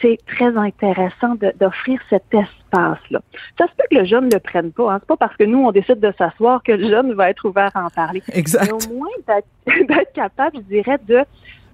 [0.00, 3.20] c'est très intéressant d'offrir cet espace-là.
[3.58, 4.92] Ça se peut que le jeune ne le prenne pas.
[4.92, 4.98] Hein.
[5.00, 7.70] C'est pas parce que nous, on décide de s'asseoir que le jeune va être ouvert
[7.74, 8.22] à en parler.
[8.32, 8.66] Exact.
[8.66, 9.08] Mais au moins
[9.66, 11.20] d'être capable, je dirais, de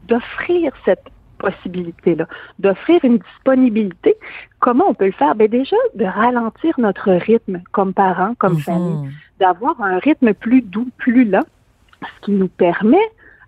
[0.08, 1.04] d'offrir cette
[1.38, 2.26] possibilité-là,
[2.58, 4.16] d'offrir une disponibilité.
[4.60, 5.34] Comment on peut le faire?
[5.34, 8.60] Ben déjà, de ralentir notre rythme comme parents, comme mhm.
[8.60, 9.10] famille,
[9.40, 11.44] d'avoir un rythme plus doux, plus lent,
[12.02, 13.02] ce qui nous permet,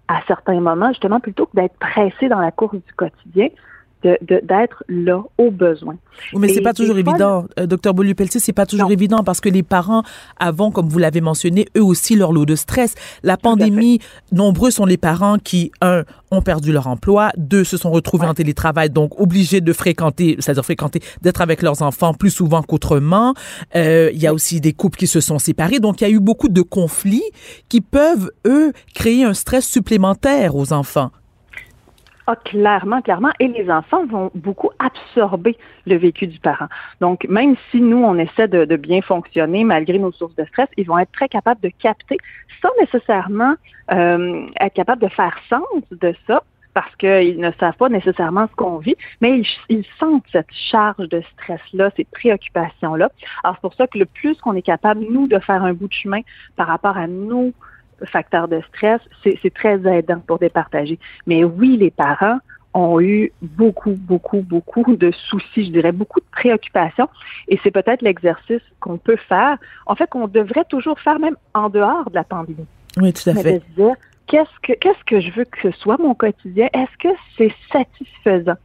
[0.08, 3.48] à certains moments, justement, plutôt que d'être pressé dans la course du quotidien,
[4.02, 5.96] d'être là au besoin.
[6.32, 9.48] Oui, mais c'est pas toujours évident, euh, docteur Beaulieu-Pelletier, c'est pas toujours évident parce que
[9.48, 10.02] les parents,
[10.38, 12.94] avant, comme vous l'avez mentionné, eux aussi leur lot de stress.
[13.22, 14.00] La pandémie,
[14.32, 18.34] nombreux sont les parents qui, un, ont perdu leur emploi, deux, se sont retrouvés en
[18.34, 23.34] télétravail, donc obligés de fréquenter, c'est-à-dire fréquenter, d'être avec leurs enfants plus souvent qu'autrement.
[23.76, 26.10] Euh, il y a aussi des couples qui se sont séparés, donc il y a
[26.10, 27.22] eu beaucoup de conflits
[27.68, 31.10] qui peuvent, eux, créer un stress supplémentaire aux enfants.
[32.30, 33.30] Ah, clairement, clairement.
[33.40, 36.66] Et les enfants vont beaucoup absorber le vécu du parent.
[37.00, 40.86] Donc, même si nous, on essaie de, bien fonctionner malgré nos sources de stress, ils
[40.86, 42.18] vont être très capables de capter
[42.60, 43.54] sans nécessairement
[43.92, 46.42] euh, être capables de faire sens de ça
[46.74, 51.08] parce qu'ils ne savent pas nécessairement ce qu'on vit, mais ils, ils, sentent cette charge
[51.08, 53.08] de stress-là, ces préoccupations-là.
[53.42, 55.88] Alors, c'est pour ça que le plus qu'on est capable, nous, de faire un bout
[55.88, 56.20] de chemin
[56.56, 57.54] par rapport à nos
[58.06, 60.98] facteur de stress, c'est très aidant pour départager.
[61.26, 62.38] Mais oui, les parents
[62.74, 67.08] ont eu beaucoup, beaucoup, beaucoup de soucis, je dirais, beaucoup de préoccupations.
[67.48, 69.56] Et c'est peut-être l'exercice qu'on peut faire,
[69.86, 72.66] en fait, qu'on devrait toujours faire même en dehors de la pandémie.
[72.96, 73.62] Oui, tout à fait
[74.28, 76.68] qu'est-ce que qu'est-ce que je veux que soit mon quotidien?
[76.72, 78.56] Est-ce que c'est satisfaisant?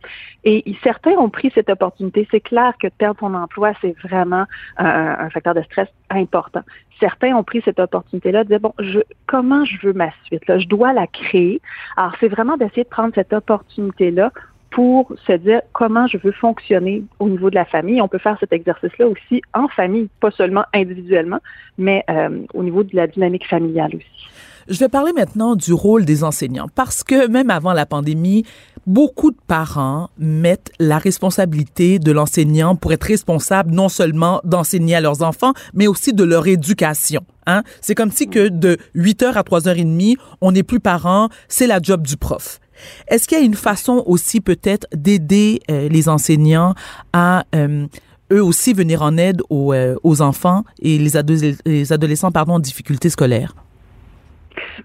[0.44, 2.28] Et certains ont pris cette opportunité.
[2.30, 4.46] C'est clair que perdre son emploi, c'est vraiment
[4.78, 6.62] un, facteur de stress important.
[7.00, 10.60] Certains ont pris cette opportunité-là de dire bon, je comment je veux ma suite là?
[10.60, 11.62] Je dois la créer.
[11.98, 14.32] Alors c'est vraiment d'essayer de prendre cette opportunité-là
[14.70, 18.02] pour se dire comment je veux fonctionner au niveau de la famille.
[18.02, 21.40] On peut faire cet exercice-là aussi en famille, pas seulement individuellement,
[21.78, 24.30] mais euh, au niveau de la dynamique familiale aussi.
[24.70, 28.46] Je vais parler maintenant du rôle des enseignants parce que même avant la pandémie,
[28.88, 35.02] beaucoup de parents mettent la responsabilité de l'enseignant pour être responsable non seulement d'enseigner à
[35.02, 37.26] leurs enfants, mais aussi de leur éducation.
[37.46, 37.64] Hein?
[37.82, 40.80] C'est comme si que de 8 heures à 3 heures et demie, on n'est plus
[40.80, 42.60] parents, c'est la job du prof.
[43.08, 46.74] Est-ce qu'il y a une façon aussi peut-être d'aider euh, les enseignants
[47.12, 47.86] à euh,
[48.32, 51.12] eux aussi venir en aide aux, euh, enfants et les,
[51.66, 53.56] les adolescents pardon, en difficulté scolaire?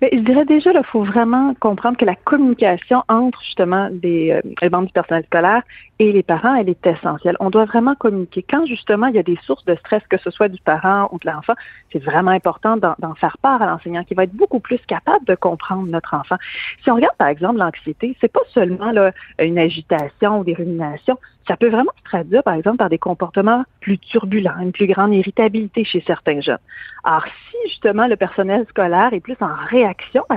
[0.00, 4.40] Mais je dirais déjà, il faut vraiment comprendre que la communication entre justement les, euh,
[4.60, 5.62] les membres du personnel scolaire
[5.98, 7.36] et les parents, elle est essentielle.
[7.40, 8.44] On doit vraiment communiquer.
[8.48, 11.18] Quand justement il y a des sources de stress, que ce soit du parent ou
[11.18, 11.54] de l'enfant,
[11.92, 15.34] c'est vraiment important d'en faire part à l'enseignant qui va être beaucoup plus capable de
[15.34, 16.36] comprendre notre enfant.
[16.84, 18.92] Si on regarde par exemple l'anxiété, c'est pas seulement
[19.38, 23.64] une agitation ou des ruminations, ça peut vraiment se traduire, par exemple, par des comportements
[23.80, 26.58] plus turbulents, une plus grande irritabilité chez certains jeunes.
[27.04, 30.36] Alors, si justement le personnel scolaire est plus en réaction à,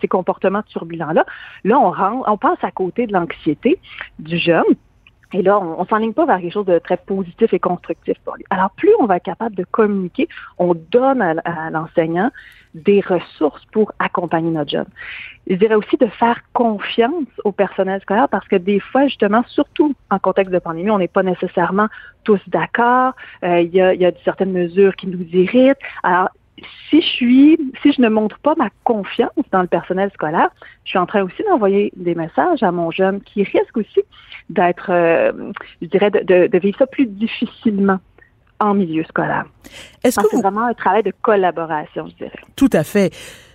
[0.00, 1.24] ces comportements turbulents-là,
[1.64, 3.80] là, on passe à côté de l'anxiété
[4.18, 4.62] du jeune
[5.32, 8.36] et là, on, ne s'enligne pas vers quelque chose de très positif et constructif pour
[8.36, 8.44] lui.
[8.50, 12.30] Alors, plus on va être capable de communiquer, on donne à, l'enseignant
[12.74, 14.86] des ressources pour accompagner notre jeune.
[15.46, 19.94] Je dirais aussi de faire confiance au personnel scolaire parce que des fois, justement, surtout
[20.10, 21.88] en contexte de pandémie, on n'est pas nécessairement
[22.24, 23.12] tous d'accord.
[23.44, 25.78] Euh, il y, a, y a certaines mesures qui nous irritent.
[26.02, 26.28] Alors,
[26.88, 30.50] si je suis, si je ne montre pas ma confiance dans le personnel scolaire,
[30.84, 34.00] je suis en train aussi d'envoyer des messages à mon jeune qui risque aussi
[34.50, 37.98] d'être, euh, je dirais, de, de, vivre ça plus difficilement
[38.60, 39.44] en milieu scolaire.
[40.04, 42.38] Est-ce que c'est vraiment un travail de collaboration, je dirais.
[42.54, 43.12] Tout à fait.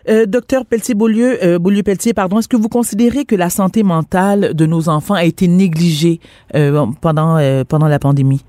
[0.10, 4.65] Euh, docteur Pelletier-Beaulieu, euh, Beaulieu-Pelletier, pardon, est-ce que vous considérez que la santé mentale de
[4.65, 6.20] nos enfants a été négligée
[6.56, 8.43] euh, pendant, pendant la pandémie?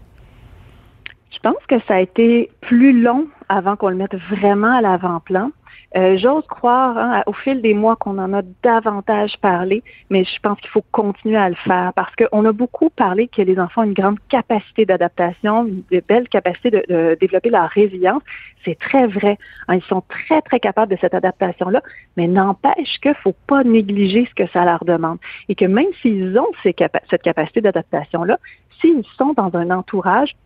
[1.30, 5.50] Je pense que ça a été plus long avant qu'on le mette vraiment à l'avant-plan.
[5.96, 10.38] Euh, j'ose croire hein, au fil des mois qu'on en a davantage parlé, mais je
[10.42, 13.82] pense qu'il faut continuer à le faire parce qu'on a beaucoup parlé que les enfants
[13.82, 18.22] ont une grande capacité d'adaptation, une belle capacité de, développer leur résilience.
[18.66, 19.38] C'est très vrai.
[19.68, 21.82] Hein, ils sont très, très capables de cette adaptation-là,
[22.18, 25.18] mais n'empêche qu'il ne faut pas négliger ce que ça leur demande.
[25.48, 28.38] Et que même s'ils ont cette capacité d'adaptation-là,
[28.80, 30.36] s'ils sont dans un entourage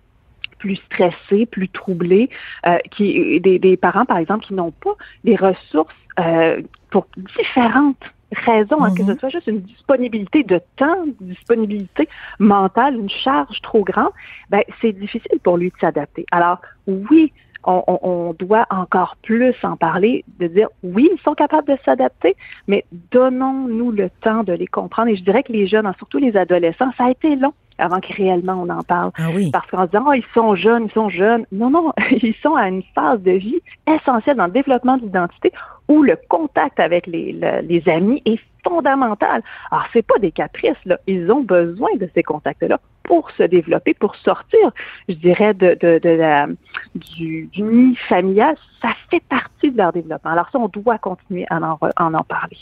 [0.62, 2.30] plus stressés, plus troublés,
[2.68, 4.94] euh, qui, des, des, parents, par exemple, qui n'ont pas
[5.24, 9.18] des ressources euh, pour différentes raisons, hein, que ce mhm.
[9.18, 14.12] soit juste une disponibilité de temps, une disponibilité mentale, une charge trop grande,
[14.50, 16.26] ben, c'est difficile pour lui de s'adapter.
[16.30, 17.32] Alors, oui,
[17.64, 22.36] on, on, doit encore plus en parler, de dire oui, ils sont capables de s'adapter,
[22.68, 25.08] mais donnons-nous le temps de les comprendre.
[25.08, 28.00] Et je dirais que les jeunes, hein, surtout les adolescents, ça a été long avant
[28.00, 29.10] que réellement on en parle.
[29.16, 29.50] Ah oui.
[29.52, 31.44] Parce qu'en disant, oh, ils sont jeunes, ils sont jeunes.
[31.52, 35.52] Non, non, ils sont à une phase de vie essentielle dans le développement de l'identité
[35.88, 39.42] où le contact avec les, les amis est fondamental.
[39.70, 40.98] Alors, c'est pas des caprices, là.
[41.06, 44.70] Ils ont besoin de ces contacts-là pour se développer, pour sortir,
[45.08, 46.46] je dirais, de, de, de la,
[46.94, 48.56] du, du nid familial.
[48.80, 50.30] Ça fait partie de leur développement.
[50.30, 52.58] Alors ça, on doit continuer à en, en, en parler.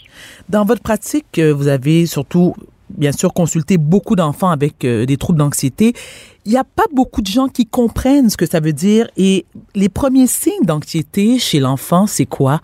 [0.48, 2.54] Dans votre pratique, euh, vous avez surtout
[2.96, 5.94] bien sûr consulter beaucoup d'enfants avec euh, des troubles d'anxiété.
[6.44, 9.44] Il n'y a pas beaucoup de gens qui comprennent ce que ça veut dire et
[9.74, 12.60] les premiers signes d'anxiété chez l'enfant, c'est quoi?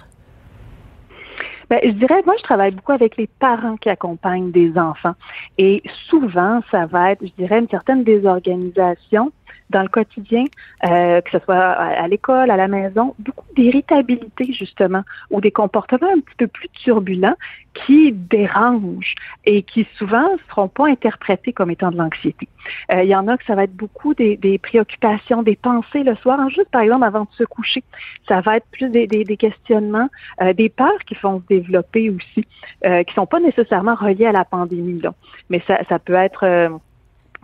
[1.69, 5.15] Ben, je dirais, moi, je travaille beaucoup avec les parents qui accompagnent des enfants.
[5.59, 9.33] Et souvent, ça va être, je dirais, une certaine désorganisation
[9.71, 10.45] dans le quotidien,
[10.85, 16.11] euh, que ce soit à, l'école, à la maison, beaucoup d'irritabilité justement, ou des comportements
[16.15, 17.37] un petit peu plus turbulents
[17.75, 22.49] qui dérangent et qui souvent ne seront pas interprétés comme étant de l'anxiété.
[22.91, 26.03] Euh, il y en a que ça va être beaucoup des, des préoccupations, des pensées
[26.03, 27.83] le soir, hein, juste par exemple avant de se coucher.
[28.29, 30.09] Ça va être plus des, des, des questionnements,
[30.41, 32.47] euh, des peurs qui vont se développer aussi,
[32.85, 35.15] euh, qui sont pas nécessairement reliées à la pandémie là,
[35.51, 36.69] mais ça, ça peut être euh,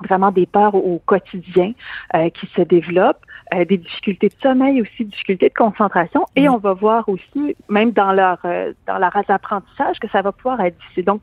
[0.05, 1.73] vraiment des peurs au, quotidien
[2.15, 3.25] euh, qui se développent,
[3.55, 7.93] euh, des difficultés de sommeil aussi, difficultés de concentration, et on va voir aussi, même
[7.93, 11.05] dans leur euh, dans leur apprentissage, que ça va pouvoir être difficile.
[11.05, 11.23] Donc,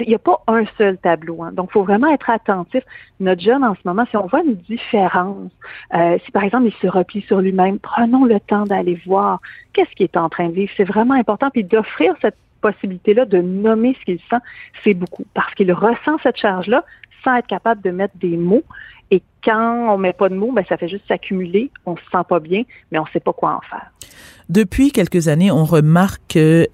[0.00, 1.42] il n'y a pas un seul tableau.
[1.42, 1.50] Hein.
[1.52, 2.84] Donc, il faut vraiment être attentif.
[3.18, 5.50] Notre jeune, en ce moment, si on voit une différence,
[6.24, 9.40] si par exemple, il se replie sur lui-même, prenons le temps d'aller voir
[9.72, 10.72] qu'est-ce qu'il est en train de vivre.
[10.76, 11.50] C'est vraiment important.
[11.50, 14.42] Puis d'offrir cette possibilité-là de nommer ce qu'il sent,
[14.84, 15.24] c'est beaucoup.
[15.34, 16.84] Parce qu'il ressent cette charge-là,
[17.24, 18.64] sans être capable de mettre des mots.
[19.10, 21.70] Et quand on met pas de mots, ben ça fait juste s'accumuler.
[21.86, 23.90] On se sent pas bien, mais on sait pas quoi en faire.
[24.48, 26.64] Depuis quelques années, on remarque, euh,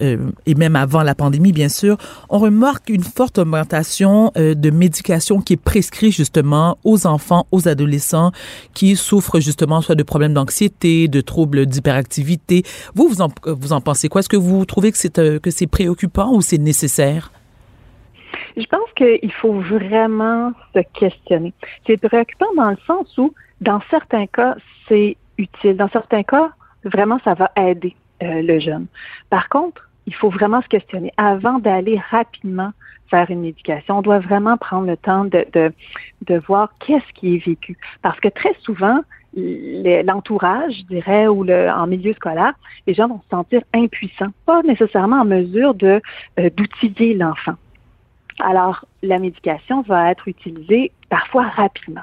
[0.46, 1.96] et même avant la pandémie, bien sûr,
[2.28, 7.66] on remarque une forte augmentation euh, de médication qui est prescrite justement aux enfants, aux
[7.66, 8.30] adolescents
[8.74, 12.62] qui souffrent justement soit de problèmes d'anxiété, de troubles d'hyperactivité.
[12.94, 14.20] Vous, vous en, vous en pensez quoi?
[14.20, 17.33] Est-ce que vous trouvez que c'est euh, que c'est préoccupant ou c'est nécessaire?
[18.56, 21.52] Je pense qu'il faut vraiment se questionner.
[21.86, 24.56] C'est préoccupant dans le sens où, dans certains cas,
[24.88, 25.76] c'est utile.
[25.76, 26.50] Dans certains cas,
[26.84, 28.86] vraiment, ça va aider euh, le jeune.
[29.30, 31.12] Par contre, il faut vraiment se questionner.
[31.16, 32.70] Avant d'aller rapidement
[33.10, 35.72] faire une éducation, on doit vraiment prendre le temps de, de,
[36.26, 37.76] de voir qu'est-ce qui est vécu.
[38.02, 39.00] Parce que très souvent,
[39.36, 42.54] l'entourage, je dirais, ou le, en milieu scolaire,
[42.86, 46.00] les gens vont se sentir impuissants, pas nécessairement en mesure de
[46.38, 47.54] euh, d'outiller l'enfant.
[48.40, 52.03] Alors, la médication va être utilisée parfois rapidement.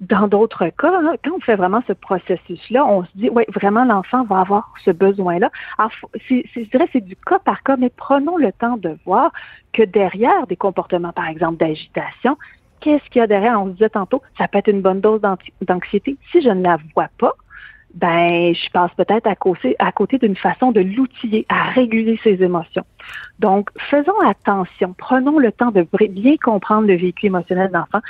[0.00, 3.84] Dans d'autres cas, hein, quand on fait vraiment ce processus-là, on se dit, oui, vraiment,
[3.84, 5.50] l'enfant va avoir ce besoin-là.
[5.78, 9.32] Alors, je dirais c'est du cas par cas, mais prenons le temps de voir
[9.72, 12.36] que derrière des comportements, par exemple, d'agitation,
[12.80, 13.60] qu'est-ce qu'il y a derrière?
[13.60, 15.22] On disait tantôt, ça peut être une bonne dose
[15.62, 16.16] d'anxiété.
[16.30, 17.32] Si je ne la vois pas,
[17.96, 22.84] ben, je passe peut-être à côté, d'une façon de l'outiller, à réguler ses émotions.
[23.38, 28.00] Donc, faisons attention, prenons le temps de bien comprendre le vécu émotionnel de l'enfant.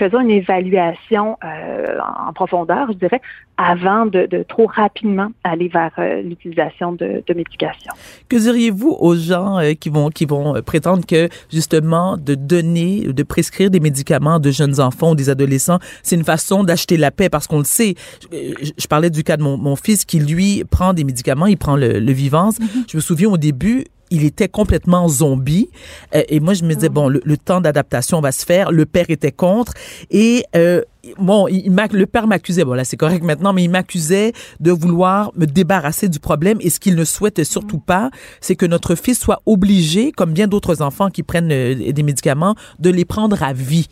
[0.00, 3.20] Faisons une évaluation euh, en profondeur, je dirais,
[3.56, 7.92] avant de, trop rapidement aller vers euh, l'utilisation de, de médication.
[8.28, 13.22] Que diriez-vous aux gens euh, qui vont qui vont prétendre que justement de donner, de
[13.22, 17.28] prescrire des médicaments de jeunes enfants ou des adolescents, c'est une façon d'acheter la paix?
[17.28, 17.94] Parce qu'on le sait.
[18.32, 21.76] Je, parlais du cas de mon, mon, fils qui lui prend des médicaments, il prend
[21.76, 22.58] le, le Vivance.
[22.58, 22.90] Mm-hmm.
[22.90, 25.70] Je me souviens au début, il était complètement zombie.
[26.14, 28.72] Euh, et moi, je me disais, bon, le, temps d'adaptation va se faire.
[28.72, 29.72] Le père était contre.
[30.10, 30.82] Et euh,
[31.18, 35.32] bon, il, le père m'accusait, bon là c'est correct maintenant, mais il m'accusait de vouloir
[35.36, 36.58] me débarrasser du problème.
[36.60, 40.46] Et ce qu'il ne souhaitait surtout pas, c'est que notre fils soit obligé, comme bien
[40.46, 43.88] d'autres enfants qui prennent euh, des médicaments, de les prendre à vie.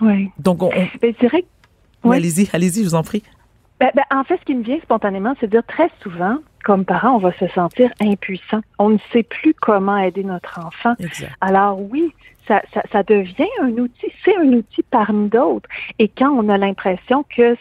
[0.00, 0.30] Oui.
[0.38, 0.70] Donc, on...
[2.02, 3.22] Ben, Allez-y, allez-y, je vous en prie.
[3.78, 6.84] Ben, ben, en fait, ce qui me vient spontanément, c'est de dire très souvent, comme
[6.84, 8.60] parent, on va se sentir impuissant.
[8.78, 10.94] On ne sait plus comment aider notre enfant.
[11.40, 12.12] Alors oui,
[12.46, 15.68] ça, ça, ça devient un outil, c'est un outil parmi d'autres.
[15.98, 17.56] Et quand on a l'impression que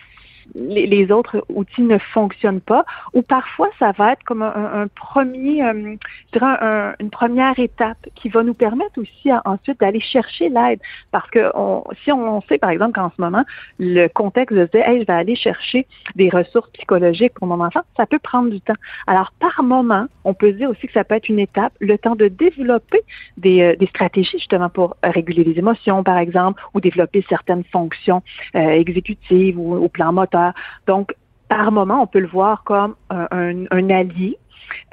[0.55, 5.95] les, autres outils ne fonctionnent pas, ou parfois ça va être comme un, premier, euh,
[6.33, 10.79] je dirais une première étape qui va nous permettre aussi ensuite d'aller chercher l'aide,
[11.11, 13.43] parce que on, si on sait par exemple qu'en ce moment
[13.79, 17.81] le contexte de dire, hey, je vais aller chercher des ressources psychologiques pour mon enfant,
[17.97, 18.73] ça peut prendre du temps.
[19.07, 22.15] Alors par moment, on peut dire aussi que ça peut être une étape, le temps
[22.15, 23.01] de développer
[23.37, 28.21] des, euh, des stratégies justement pour réguler les émotions, par exemple, ou développer certaines fonctions
[28.55, 30.38] euh, exécutives ou au plan moteur
[30.87, 31.13] donc,
[31.47, 34.37] par moment, on peut le voir comme un, allié.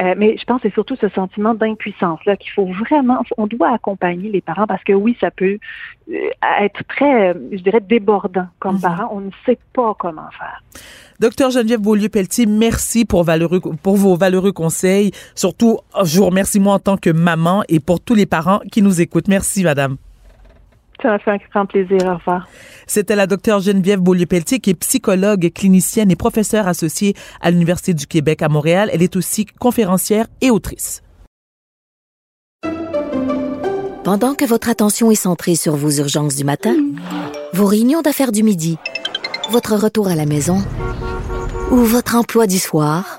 [0.00, 3.46] Euh, mais je pense que c'est surtout ce sentiment d'impuissance là qu'il faut vraiment, on
[3.46, 5.58] doit accompagner les parents parce que oui, ça peut
[6.10, 6.14] euh,
[6.60, 8.80] être très, je dirais, débordant comme mhm.
[8.80, 9.08] parent.
[9.12, 10.62] On ne sait pas comment faire.
[11.20, 15.12] Docteur Geneviève Beaulieu-Pelletier, merci pour, valeureux, pour vos valeureux conseils.
[15.34, 18.82] Surtout, je vous remercie moi en tant que maman et pour tous les parents qui
[18.82, 19.28] nous écoutent.
[19.28, 19.96] Merci, madame.
[21.02, 21.98] Ça m'a fait un grand plaisir.
[22.06, 22.48] Au revoir.
[22.86, 28.06] C'était la docteure Geneviève Beaulieu-Pelletier, qui est psychologue, clinicienne et professeure associée à l'Université du
[28.06, 28.90] Québec à Montréal.
[28.92, 31.02] Elle est aussi conférencière et autrice.
[34.04, 36.76] Pendant que votre attention est centrée sur vos urgences du matin,
[37.52, 38.78] vos réunions d'affaires du midi,
[39.50, 40.58] votre retour à la maison
[41.72, 43.18] ou votre emploi du soir,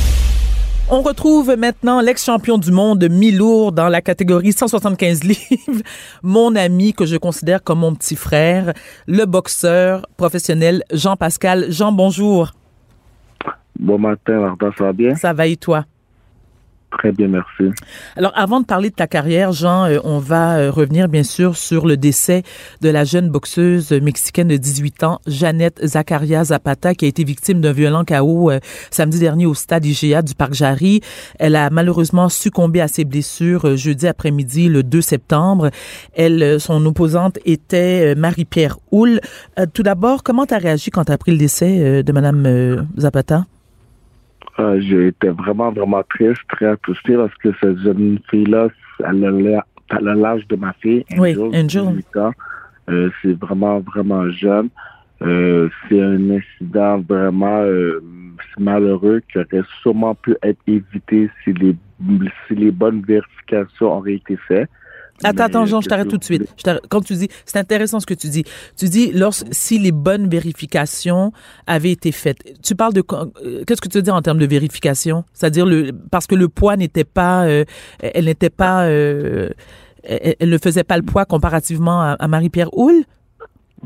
[0.93, 5.81] On retrouve maintenant l'ex-champion du monde mi-lourd dans la catégorie 175 livres,
[6.21, 8.73] mon ami que je considère comme mon petit frère,
[9.07, 11.67] le boxeur professionnel Jean-Pascal.
[11.71, 12.51] Jean, bonjour.
[13.79, 15.15] Bon matin, Martha, ça va bien?
[15.15, 15.85] Ça va et toi?
[16.91, 17.73] Très bien, merci.
[18.17, 21.55] Alors, avant de parler de ta carrière, Jean, euh, on va euh, revenir bien sûr
[21.55, 22.43] sur le décès
[22.81, 27.61] de la jeune boxeuse mexicaine de 18 ans, Jeannette Zacharia Zapata, qui a été victime
[27.61, 30.99] d'un violent chaos euh, samedi dernier au stade IGA du Parc Jarry.
[31.39, 35.69] Elle a malheureusement succombé à ses blessures jeudi après-midi, le 2 septembre.
[36.13, 39.21] Elle, son opposante était Marie-Pierre Houle.
[39.73, 43.45] tout d'abord, comment tu as réagi quand tu as appris le décès de Madame Zapata?
[44.59, 48.67] Euh, j'ai été vraiment, vraiment triste, très attristé parce que cette jeune fille-là,
[48.99, 52.01] elle a l'âge de ma fille, oui, Angel.
[52.89, 54.69] Euh, c'est vraiment, vraiment jeune.
[55.21, 57.63] Euh, c'est un incident vraiment
[58.57, 61.75] malheureux qui aurait sûrement pu être évité si les,
[62.47, 64.69] si les bonnes vérifications auraient été faites.
[65.23, 66.43] Attends, attends, Jean, je t'arrête tout de suite.
[66.89, 68.43] quand tu dis, c'est intéressant ce que tu dis.
[68.77, 71.31] Tu dis, lorsque, si les bonnes vérifications
[71.67, 72.37] avaient été faites.
[72.63, 75.23] Tu parles de, euh, qu'est-ce que tu veux dire en termes de vérification?
[75.33, 77.65] C'est-à-dire le, parce que le poids n'était pas, euh,
[77.99, 79.49] elle n'était pas, euh,
[80.03, 83.03] elle, ne faisait pas le poids comparativement à, Marie-Pierre Houle?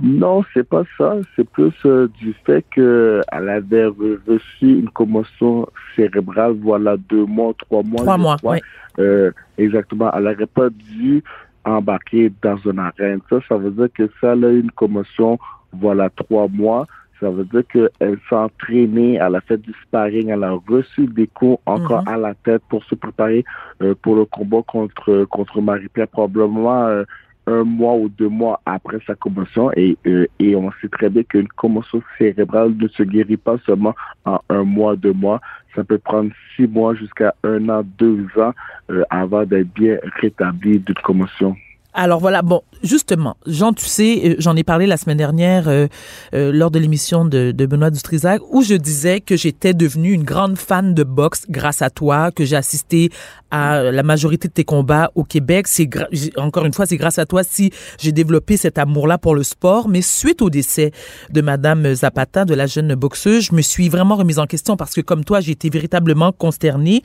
[0.01, 1.17] Non, c'est pas ça.
[1.35, 1.73] C'est plus
[2.19, 8.01] du fait qu'elle avait reçu une commotion cérébrale, voilà, deux mois, trois mois.
[8.01, 8.57] Trois mois, oui.
[8.99, 10.11] Euh, exactement.
[10.13, 11.23] Elle n'aurait pas dû
[11.63, 13.19] embarquer dans une arène.
[13.29, 15.39] Ça, ça veut dire que ça, elle a eu une commotion,
[15.73, 16.85] voilà, trois mois.
[17.21, 21.27] Ça veut dire qu'elle s'est entraînée, elle a fait du sparring, elle a reçu des
[21.27, 22.07] coups encore mhm.
[22.09, 23.45] à la tête pour se préparer
[23.81, 26.09] euh, pour le combat contre contre Marie-Pierre.
[26.09, 27.03] Probablement euh,
[27.47, 31.23] un mois ou deux mois après sa commotion et, euh, et on sait très bien
[31.23, 35.41] qu'une commotion cérébrale ne se guérit pas seulement en un mois, deux mois.
[35.75, 38.53] Ça peut prendre six mois jusqu'à un an, deux ans
[38.89, 41.55] euh, avant d'être bien rétabli d'une commotion.
[41.97, 45.87] Alors voilà, bon, justement, Jean, tu sais, euh, j'en ai parlé la semaine dernière euh,
[46.33, 50.25] euh, lors de l'émission de, de Benoît Dutrisac, où je disais que j'étais devenue une
[50.25, 53.11] grande fan de boxe grâce à toi, que j'ai assisté
[53.49, 55.69] à la majorité de tes combats au Québec.
[55.69, 55.89] C'est
[56.35, 59.87] encore une fois, c'est grâce à toi si j'ai développé cet amour-là pour le sport.
[59.87, 60.91] Mais suite au décès
[61.29, 64.93] de Madame Zapata, de la jeune boxeuse, je me suis vraiment remise en question parce
[64.93, 67.03] que comme toi, j'ai été véritablement consternée.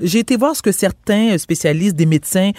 [0.00, 2.50] J'ai été voir ce que certains spécialistes, des médecins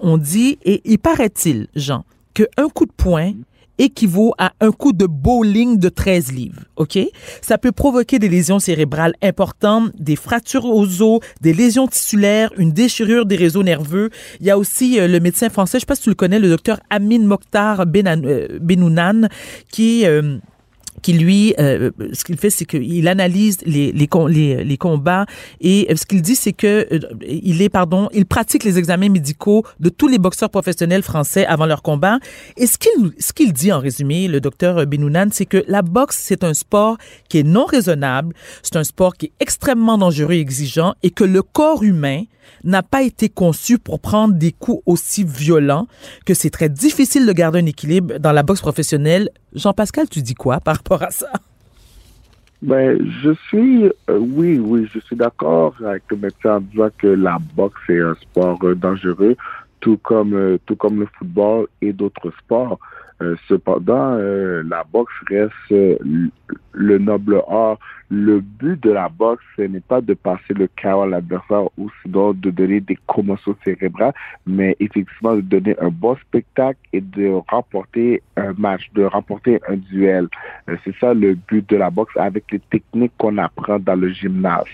[0.00, 2.04] ont dit et il paraît il Jean,
[2.34, 3.32] qu'un coup de poing
[3.78, 6.98] équivaut à un coup de bowling de 13 livres, OK?
[7.40, 12.72] Ça peut provoquer des lésions cérébrales importantes, des fractures aux os, des lésions tissulaires, une
[12.72, 14.10] déchirure des réseaux nerveux.
[14.40, 16.38] Il y a aussi euh, le médecin français, je sais pas si tu le connais,
[16.38, 19.28] le docteur Amin Mokhtar euh, Benounan,
[19.70, 20.38] qui euh,
[21.00, 25.26] qui lui, euh, ce qu'il fait, c'est qu'il analyse les, les, les, les, combats
[25.60, 29.08] et euh, ce qu'il dit, c'est que euh, il est, pardon, il pratique les examens
[29.08, 32.18] médicaux de tous les boxeurs professionnels français avant leur combat.
[32.56, 36.18] Et ce qu'il ce qu'il dit en résumé, le docteur Benounan, c'est que la boxe,
[36.20, 40.40] c'est un sport qui est non raisonnable, c'est un sport qui est extrêmement dangereux et
[40.40, 42.24] exigeant et que le corps humain
[42.64, 45.86] n'a pas été conçu pour prendre des coups aussi violents,
[46.26, 49.30] que c'est très difficile de garder un équilibre dans la boxe professionnelle.
[49.54, 51.30] Jean-Pascal, tu dis quoi rapport à ça?
[52.60, 57.08] Ben, je suis, euh, oui, oui, je suis d'accord avec le médecin en disant que
[57.08, 59.36] la boxe est un sport euh, dangereux,
[59.80, 62.78] tout comme, euh, tout comme le football et d'autres sports.
[63.48, 66.00] Cependant, la boxe reste
[66.72, 67.78] le noble art
[68.12, 71.88] le but de la boxe, ce n'est pas de passer le chaos à l'adversaire ou
[72.02, 74.12] sinon de donner des commotions cérébrales,
[74.46, 79.76] mais effectivement de donner un bon spectacle et de remporter un match, de remporter un
[79.76, 80.28] duel.
[80.68, 84.10] Euh, c'est ça le but de la boxe avec les techniques qu'on apprend dans le
[84.10, 84.66] gymnase.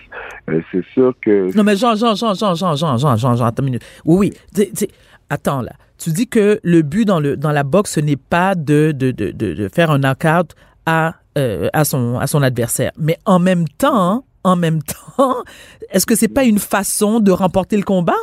[0.51, 1.57] Euh, c'est sûr que...
[1.57, 3.85] Non mais Jean, Jean, Jean, Jean, Jean, Jean, Jean, Jean, Jean, attends une minute.
[4.05, 4.89] Oui, oui.
[5.31, 5.75] attends là.
[5.99, 9.11] Tu dis que le but dans, le, dans la boxe, ce n'est pas de, de,
[9.11, 10.55] de, de faire un knockout
[10.87, 12.91] à euh, à, son, à son adversaire.
[12.99, 15.45] Mais en même temps, en même temps,
[15.91, 18.23] est-ce que c'est pas une façon de remporter le combat?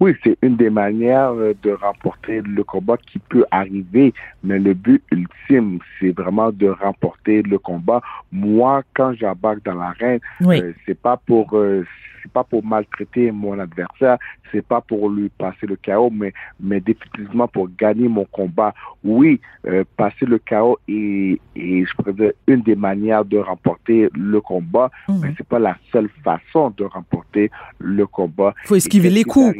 [0.00, 4.72] Oui, c'est une des manières euh, de remporter le combat qui peut arriver, mais le
[4.72, 8.00] but ultime, c'est vraiment de remporter le combat.
[8.30, 11.50] Moi, quand j'embarque dans l'arène, euh, c'est pas pour
[12.22, 14.18] c'est pas pour maltraiter mon adversaire,
[14.50, 18.74] c'est pas pour lui passer le chaos, mais, mais définitivement pour gagner mon combat.
[19.04, 24.08] Oui, euh, passer le chaos est, est, je pourrais dire, une des manières de remporter
[24.14, 25.20] le combat, mhm.
[25.22, 28.54] mais c'est pas la seule façon de remporter le combat.
[28.64, 29.54] Il faut esquiver les coups.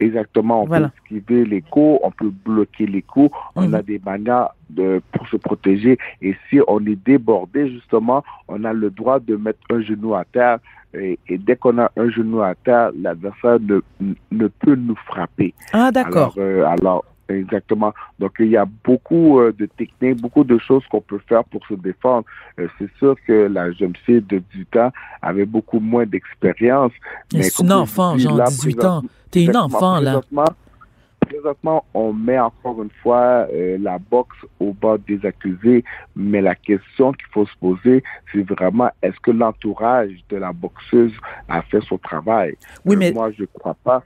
[0.00, 3.74] Exactement, on peut esquiver les coups, on peut bloquer les coups, on mhm.
[3.74, 5.98] a des manières de, pour se protéger.
[6.22, 10.24] Et si on est débordé, justement, on a le droit de mettre un genou à
[10.24, 10.58] terre,
[10.94, 13.80] et, dès qu'on a un genou à terre, l'adversaire ne,
[14.32, 15.54] ne peut nous frapper.
[15.72, 16.34] Ah, d'accord.
[16.36, 17.92] Alors, euh, alors, exactement.
[18.18, 21.64] Donc, il y a beaucoup euh, de techniques, beaucoup de choses qu'on peut faire pour
[21.66, 22.24] se défendre.
[22.58, 26.92] Euh, c'est sûr que la jeune fille de 18 ans avait beaucoup moins d'expérience.
[27.32, 29.02] Mais c'est une enfant, genre 18 ans.
[29.30, 30.20] T'es une enfant, là
[31.28, 35.84] présentement, on met encore une fois euh, la boxe au bas des accusés,
[36.16, 38.02] mais la question qu'il faut se poser,
[38.32, 41.12] c'est vraiment est-ce que l'entourage de la boxeuse
[41.48, 42.56] a fait son travail?
[42.84, 44.02] Oui, mais moi, je ne crois pas.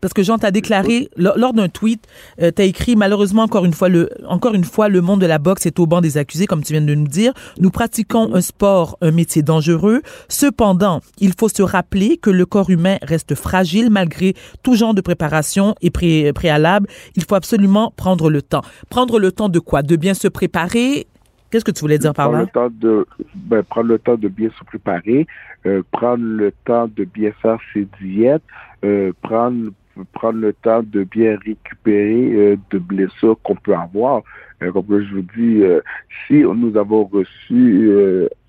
[0.00, 2.06] Parce que Jean t'a déclaré lors, d'un tweet,
[2.40, 5.26] euh, tu as écrit malheureusement encore une fois le encore une fois le monde de
[5.26, 7.32] la boxe est au banc des accusés comme tu viens de nous dire.
[7.58, 10.02] Nous pratiquons un sport, un métier dangereux.
[10.28, 15.00] Cependant, il faut se rappeler que le corps humain reste fragile malgré tout genre de
[15.00, 15.90] préparation et
[16.32, 16.86] préalable.
[17.16, 18.62] Il faut absolument prendre le temps.
[18.88, 19.82] Prendre le temps de quoi?
[19.82, 21.06] De bien se préparer,
[21.50, 22.42] Qu'est-ce que tu voulais dire par là?
[22.42, 25.26] Le temps de, ben, prendre le temps de bien se préparer,
[25.66, 28.42] euh, prendre le temps de bien faire ses diètes,
[28.84, 29.70] euh, prendre
[30.12, 34.22] prendre le temps de bien récupérer euh, de blessures qu'on peut avoir.
[34.62, 35.80] Euh, comme je vous dis, euh,
[36.26, 37.90] si nous avons reçu,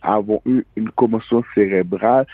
[0.01, 2.25] avons eu une commotion cérébrale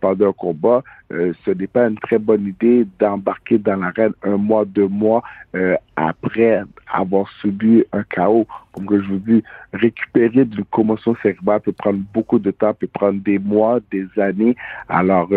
[0.00, 4.64] pendant un combat, ce n'est pas une très bonne idée d'embarquer dans l'arène un mois,
[4.64, 5.22] deux mois
[5.96, 8.46] après avoir subi un chaos.
[8.72, 9.42] Comme je vous dis,
[9.74, 14.56] récupérer d'une commotion cérébrale peut prendre beaucoup de temps, peut prendre des mois, des années.
[14.88, 15.28] Alors,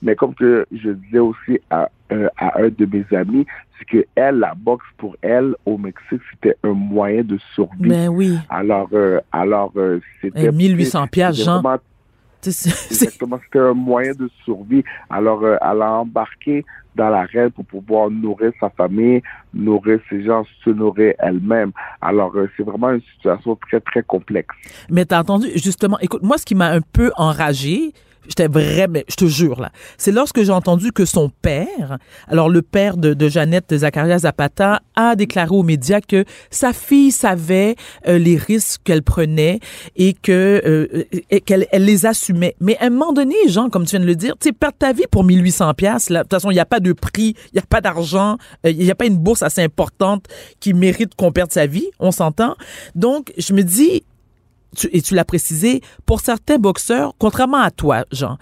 [0.00, 3.46] mais comme je disais aussi à euh, à un de mes amis,
[3.78, 7.88] c'est que elle, la boxe pour elle au Mexique, c'était un moyen de survie.
[7.88, 8.38] Ben oui.
[8.48, 11.62] Alors, euh, alors euh, c'était 1800 pièces, Jean.
[12.44, 14.84] Exactement, c'était un moyen de survie.
[15.10, 19.20] Alors, elle a embarqué dans la reine pour pouvoir nourrir sa famille,
[19.52, 21.72] nourrir ses gens, se nourrir elle-même.
[22.00, 24.54] Alors, c'est vraiment une situation très, très complexe.
[24.88, 27.92] Mais t'as entendu, justement, écoute, moi, ce qui m'a un peu enragé,
[28.28, 31.98] j'étais vraiment, je te jure là, c'est lorsque j'ai entendu que son père,
[32.28, 37.10] alors le père de, de Jeannette Zacharia Zapata, a déclaré aux médias que sa fille
[37.10, 37.76] savait
[38.08, 39.60] euh, les risques qu'elle prenait
[39.96, 42.56] et que euh, qu'elle elle les assumait.
[42.60, 44.76] Mais à un moment donné, Jean, comme tu viens de le dire, tu sais, perdre
[44.78, 47.56] ta vie pour 1800 pièces, de toute façon, il n'y a pas de prix, il
[47.56, 50.26] n'y a pas d'argent, euh, il n'y a pas une bourse assez importante
[50.60, 52.56] qui mérite qu'on perde sa vie, on s'entend.
[52.94, 54.02] Donc, je me dis,
[54.92, 58.36] et tu l'as précisé, pour certains boxeurs, contrairement à toi, Jean,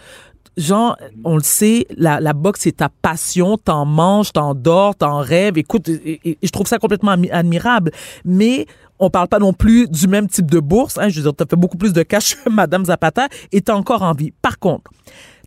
[0.57, 0.95] Jean,
[1.25, 5.59] on le sait, la, boxe, c'est ta passion, t'en manges, t'en dors, t'en rêves.
[5.59, 7.91] Écoute, et, je trouve ça complètement admirable.
[8.25, 8.67] Mais
[9.01, 10.99] on parle pas non plus du même type de bourse.
[10.99, 14.03] Hein, je veux dire, t'as fait beaucoup plus de cash Madame Zapata et t'as encore
[14.03, 14.31] envie.
[14.43, 14.91] Par contre,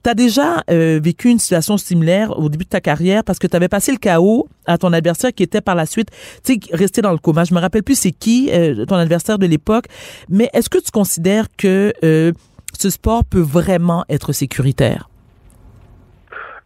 [0.03, 3.47] tu as déjà euh, vécu une situation similaire au début de ta carrière parce que
[3.47, 6.09] tu avais passé le chaos à ton adversaire qui était par la suite,
[6.43, 7.43] tu sais, resté dans le coma?
[7.43, 9.85] Je me rappelle plus c'est qui euh, ton adversaire de l'époque,
[10.29, 12.31] mais est-ce que tu considères que euh,
[12.77, 15.09] ce sport peut vraiment être sécuritaire?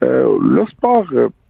[0.04, 1.06] le sport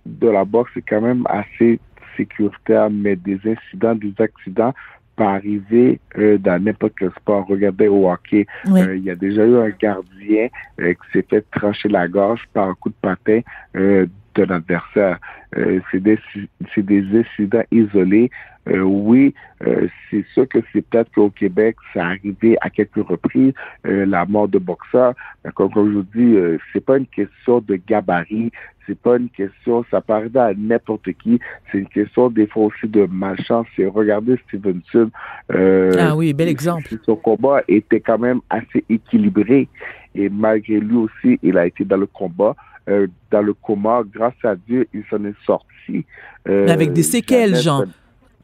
[0.05, 1.79] de la boxe est quand même assez
[2.17, 4.73] sécuritaire, mais des incidents, des accidents
[5.17, 7.45] arriver euh, dans n'importe quel sport.
[7.47, 10.47] Regardez au hockey, euh, il y a déjà eu un gardien
[10.79, 13.41] euh, qui s'est fait trancher la gorge par un coup de patin
[13.73, 15.19] d'un adversaire.
[15.91, 16.17] c'est des,
[16.77, 18.31] des incidents isolés.
[18.67, 19.33] Oui,
[20.09, 23.53] c'est sûr que c'est peut-être qu'au Québec, ça arrivé à quelques reprises,
[23.83, 25.13] la mort de boxeurs.
[25.55, 28.51] Comme, comme je vous dis, c'est pas une question de gabarit,
[28.87, 31.39] c'est pas une question, ça arriver à n'importe qui.
[31.71, 33.67] C'est une question des fois aussi de malchance.
[33.75, 35.09] C'est regarder Stevenson.
[35.53, 36.89] Euh, ah oui, bel exemple.
[37.05, 39.67] Son combat était quand même assez équilibré
[40.15, 42.55] et malgré lui aussi, il a été dans le combat.
[42.89, 46.03] Euh, dans le coma, grâce à Dieu, il s'en est sorti.
[46.49, 47.85] Euh, mais avec des séquelles, Jean.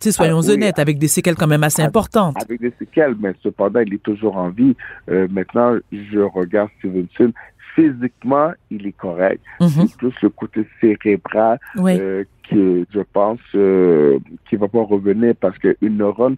[0.06, 2.36] Sais, soyons ah honnêtes, avec des séquelles quand même assez importantes.
[2.42, 4.76] Avec des séquelles, mais cependant, il est toujours en vie.
[5.10, 7.32] Euh, maintenant, je regarde Stevenson
[7.78, 9.42] physiquement, il est correct.
[9.62, 9.70] Mhm.
[9.70, 14.18] C'est plus le côté cérébral euh, que je pense euh,
[14.50, 16.36] qui va pas revenir parce qu'une neurone,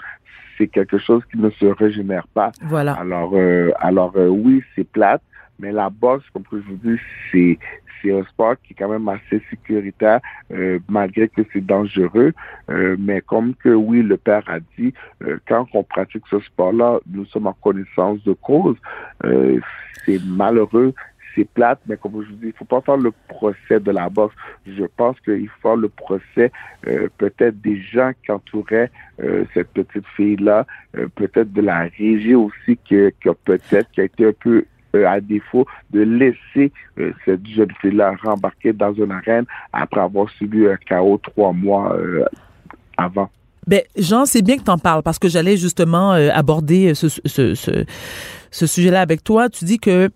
[0.58, 2.52] c'est quelque chose qui ne se régénère pas.
[2.64, 2.94] Voilà.
[2.94, 5.22] Alors, euh, alors oui, c'est plate,
[5.60, 7.58] mais la boxe, comme je vous dis,
[8.02, 10.20] c'est un sport qui est quand même assez sécuritaire,
[10.52, 12.34] euh, malgré que c'est dangereux.
[12.70, 14.94] Euh, mais comme que oui, le père a dit,
[15.24, 18.78] euh, quand on pratique ce sport-là, nous sommes en connaissance de cause.
[20.06, 20.94] c'est malheureux,
[21.36, 24.10] c'est plate, mais comme je vous dis, il faut pas faire le procès de la
[24.10, 24.36] boxe.
[24.66, 26.52] Je pense qu'il faut faire le procès
[27.18, 28.92] peut-être des gens qui entouraient
[29.54, 30.66] cette petite fille-là,
[31.16, 35.22] peut-être de la régie aussi qui, qui a peut-être qui a été un peu à
[35.22, 36.72] défaut de laisser
[37.26, 41.96] cette jeune fille-là rembarquer dans une arène après avoir subi un chaos trois mois
[42.98, 43.30] avant.
[43.68, 49.02] Ben, Jean, c'est bien que tu en parles parce que j'allais justement aborder ce sujet-là
[49.02, 49.50] avec toi.
[49.50, 50.10] Tu dis que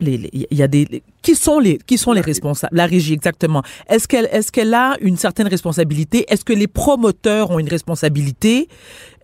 [0.00, 2.74] il y a des qui sont les qui sont les responsables?
[2.74, 3.62] La régie exactement.
[3.88, 6.24] Est-ce qu'elle est-ce qu'elle a une certaine responsabilité?
[6.32, 8.68] Est-ce que les promoteurs ont une responsabilité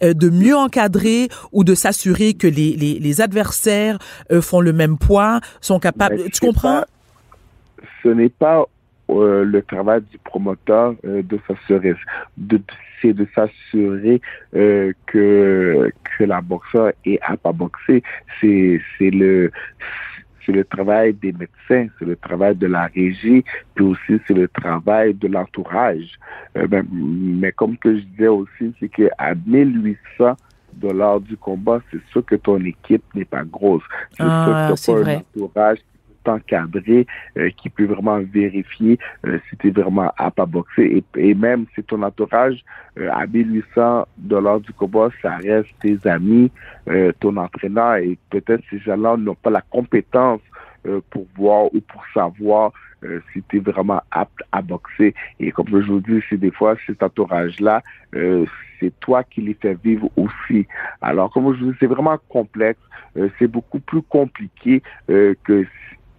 [0.03, 3.99] euh, de mieux encadrer ou de s'assurer que les, les, les adversaires
[4.31, 6.31] euh, font le même poids sont capables?
[6.31, 6.85] Tu comprends?
[8.03, 8.65] ce n'est pas
[9.11, 11.95] euh, le travail du promoteur de s'assurer
[12.37, 12.61] de
[13.03, 14.21] c'est de s'assurer
[14.53, 18.03] que que la boxeur est apte à boxer.
[18.41, 19.51] C'est c'est le
[20.47, 23.45] c'est le travail des médecins, c'est le travail de la régie,
[23.75, 26.19] puis aussi c'est le travail de l'entourage.
[26.57, 30.37] Euh, ben, mais comme que je disais aussi, c'est qu'à 1800
[30.75, 33.83] dollars du combat, c'est sûr que ton équipe n'est pas grosse.
[34.13, 35.79] C'est ah, sûr que pas un entourage
[36.29, 37.07] encadré
[37.37, 41.05] euh, qui peut vraiment vérifier euh, si tu es vraiment apte à boxer.
[41.17, 42.65] Et, même si ton entourage,
[42.99, 46.51] euh, à 1800 dollars du combat, ça reste tes amis,
[47.21, 50.41] ton entraîneur, et peut-être ces gens-là n'ont pas la compétence
[51.11, 52.71] pour voir ou pour savoir
[53.33, 55.15] si tu es vraiment apte à boxer.
[55.41, 59.75] Et comme je vous dis, c'est des fois, cet entourage-là, c'est toi qui les fais
[59.75, 60.67] vivre aussi.
[61.01, 62.81] Alors, comme je vous dis, c'est vraiment complexe.
[63.39, 65.67] c'est beaucoup plus compliqué que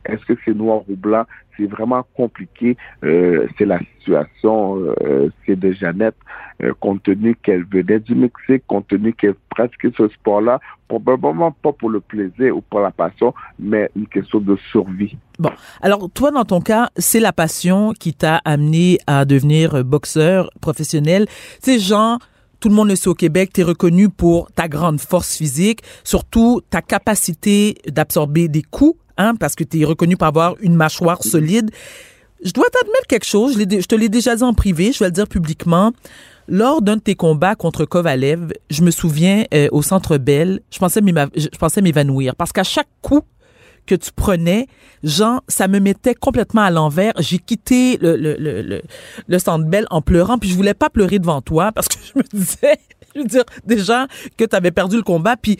[0.07, 1.23] est-ce que c'est noir ou blanc?
[1.57, 2.77] C'est vraiment compliqué.
[3.03, 6.15] Euh, c'est la situation, euh, de Jeannette,
[6.63, 11.71] euh, compte tenu qu'elle venait du Mexique, compte tenu qu'elle pratiquait ce sport-là, probablement pas
[11.71, 15.17] pour le plaisir ou pour la passion, mais une question de survie.
[15.39, 15.51] Bon,
[15.81, 21.25] alors toi, dans ton cas, c'est la passion qui t'a amené à devenir boxeur professionnel.
[21.59, 22.19] C'est genre
[22.59, 25.81] tout le monde le sait au Québec, tu es reconnu pour ta grande force physique,
[26.03, 30.75] surtout ta capacité d'absorber des coups Hein, parce que tu es reconnu pour avoir une
[30.75, 31.71] mâchoire solide.
[32.43, 35.11] Je dois t'admettre quelque chose, je, te l'ai déjà dit en privé, je vais le
[35.11, 35.91] dire publiquement.
[36.47, 40.77] Lors d'un de tes combats contre Kovalev, je me souviens euh, au Centre Bell, je
[41.57, 43.21] pensais m'évanouir parce qu'à chaque coup
[43.87, 44.67] que tu prenais,
[45.03, 47.13] Jean, ça me mettait complètement à l'envers.
[47.19, 48.81] J'ai quitté le, le, le, le,
[49.27, 52.19] le Centre Bell en pleurant, puis je voulais pas pleurer devant toi parce que je
[52.19, 52.77] me disais,
[53.15, 54.07] je veux dire, déjà
[54.37, 55.57] que tu avais perdu le combat, puis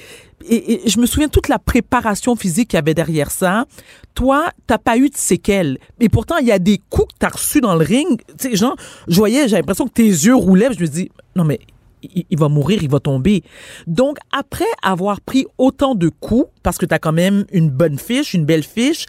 [0.47, 3.65] et, je me souviens toute la préparation physique qu'il y avait derrière ça.
[4.13, 5.79] Toi, t'as pas eu de séquelles.
[5.99, 8.21] Et pourtant, il y a des coups que t'as reçus dans le ring.
[8.37, 8.75] Tu sais, Jean,
[9.07, 10.69] je voyais, j'avais l'impression que tes yeux roulaient.
[10.73, 11.59] Je me dis, non mais
[12.03, 13.43] il, va mourir, il va tomber.
[13.85, 17.97] Donc, après avoir pris autant de coups, parce que tu as quand même une bonne
[17.97, 19.05] fiche, une belle fiche,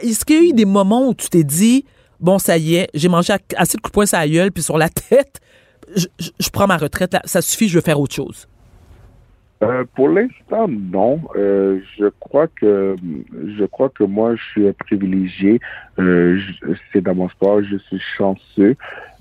[0.00, 1.84] est-ce qu'il y a eu des moments où tu t'es dit,
[2.20, 4.78] bon, ça y est, j'ai mangé assez de coups de poing sur la puis sur
[4.78, 5.40] la tête,
[5.96, 8.48] je, prends ma retraite, ça suffit, je veux faire autre chose?
[9.62, 11.20] Euh, pour l'instant, non.
[11.36, 12.96] Euh, je crois que
[13.56, 15.60] je crois que moi, je suis privilégié.
[15.98, 16.38] Euh,
[16.92, 18.76] c'est dans mon sport, je suis chanceux.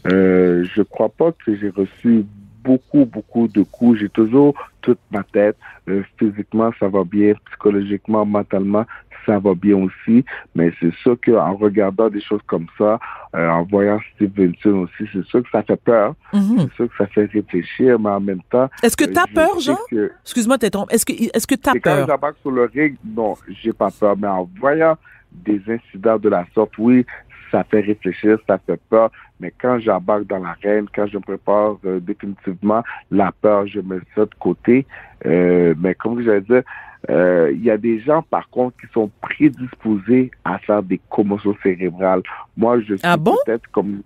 [0.08, 2.26] Euh, je crois pas que j'ai reçu
[2.64, 4.00] beaucoup, beaucoup de coups.
[4.00, 5.58] J'ai toujours toute ma tête.
[5.90, 7.34] Euh, physiquement, ça va bien.
[7.50, 8.86] Psychologiquement, mentalement,
[9.26, 10.26] ça va bien aussi.
[10.56, 13.00] Mais c'est sûr qu'en regardant des choses comme ça,
[13.36, 16.16] euh, en voyant Stevenson aussi, c'est sûr que ça fait peur.
[16.34, 16.58] Mhm.
[16.60, 18.70] C'est sûr que ça fait réfléchir, mais en même temps.
[18.82, 19.78] Est-ce que euh, tu as peur, Jean?
[19.90, 20.94] que- Excuse-moi de t'interrompre.
[20.94, 22.08] Est-ce que est-ce que tu as et quand peur?
[22.08, 24.16] j'embarque sur le ring, non, j'ai pas peur.
[24.18, 24.98] Mais en voyant
[25.32, 27.06] des incidents de la sorte, oui,
[27.54, 29.12] ça fait réfléchir, ça fait peur.
[29.40, 32.82] Mais quand j'embarque dans l'arène, quand je me prépare euh, définitivement,
[33.12, 34.86] la peur, je mets ça de côté.
[35.26, 36.64] Euh, mais comme je dire,
[37.10, 41.56] euh, il y a des gens, par contre, qui sont prédisposés à faire des commotions
[41.62, 42.24] cérébrales.
[42.58, 43.36] Moi, je suis Ah bon?
[43.46, 44.02] peut-être, comme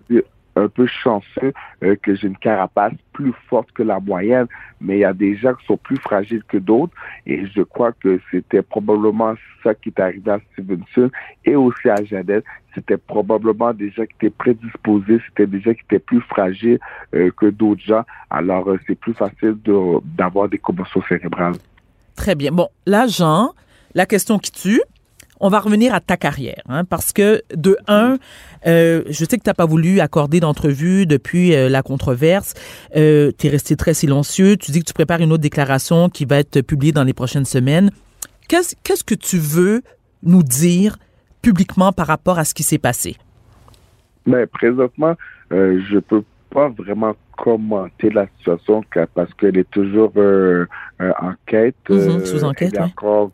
[0.58, 1.52] un peu chanceux
[1.82, 4.46] euh, que j'ai une carapace plus forte que la moyenne,
[4.80, 6.92] mais il y a des gens qui sont plus fragiles que d'autres.
[7.26, 11.10] Et je crois que c'était probablement ça qui est arrivé à Stevenson
[11.44, 12.44] et aussi à Jeannette.
[12.74, 16.78] C'était probablement des gens qui étaient prédisposés, c'était des gens qui étaient plus fragiles
[17.14, 18.04] euh, que d'autres gens.
[18.30, 19.56] Alors, euh, c'est plus facile
[20.16, 21.56] d'avoir des commotions cérébrales.
[22.14, 22.52] Très bien.
[22.52, 23.52] Bon, là, Jean,
[23.94, 24.80] la question qui tue,
[25.40, 28.18] on va revenir à ta carrière, hein, parce que de un,
[28.66, 32.54] euh, je sais que tu n'as pas voulu accorder d'entrevue depuis euh, la controverse.
[32.96, 34.56] Euh, tu es resté très silencieux.
[34.56, 37.44] Tu dis que tu prépares une autre déclaration qui va être publiée dans les prochaines
[37.44, 37.90] semaines.
[38.48, 39.82] Qu'est-ce qu'est-ce que tu veux
[40.22, 40.96] nous dire
[41.42, 43.16] publiquement par rapport à ce qui s'est passé?
[44.26, 45.14] Mais présentement,
[45.52, 50.66] euh, je peux pas vraiment commenter la situation car- parce qu'elle est toujours euh,
[51.00, 51.76] euh, en quête.
[51.88, 52.90] Mhm, sous enquête, elle est oui.
[52.96, 53.30] encore,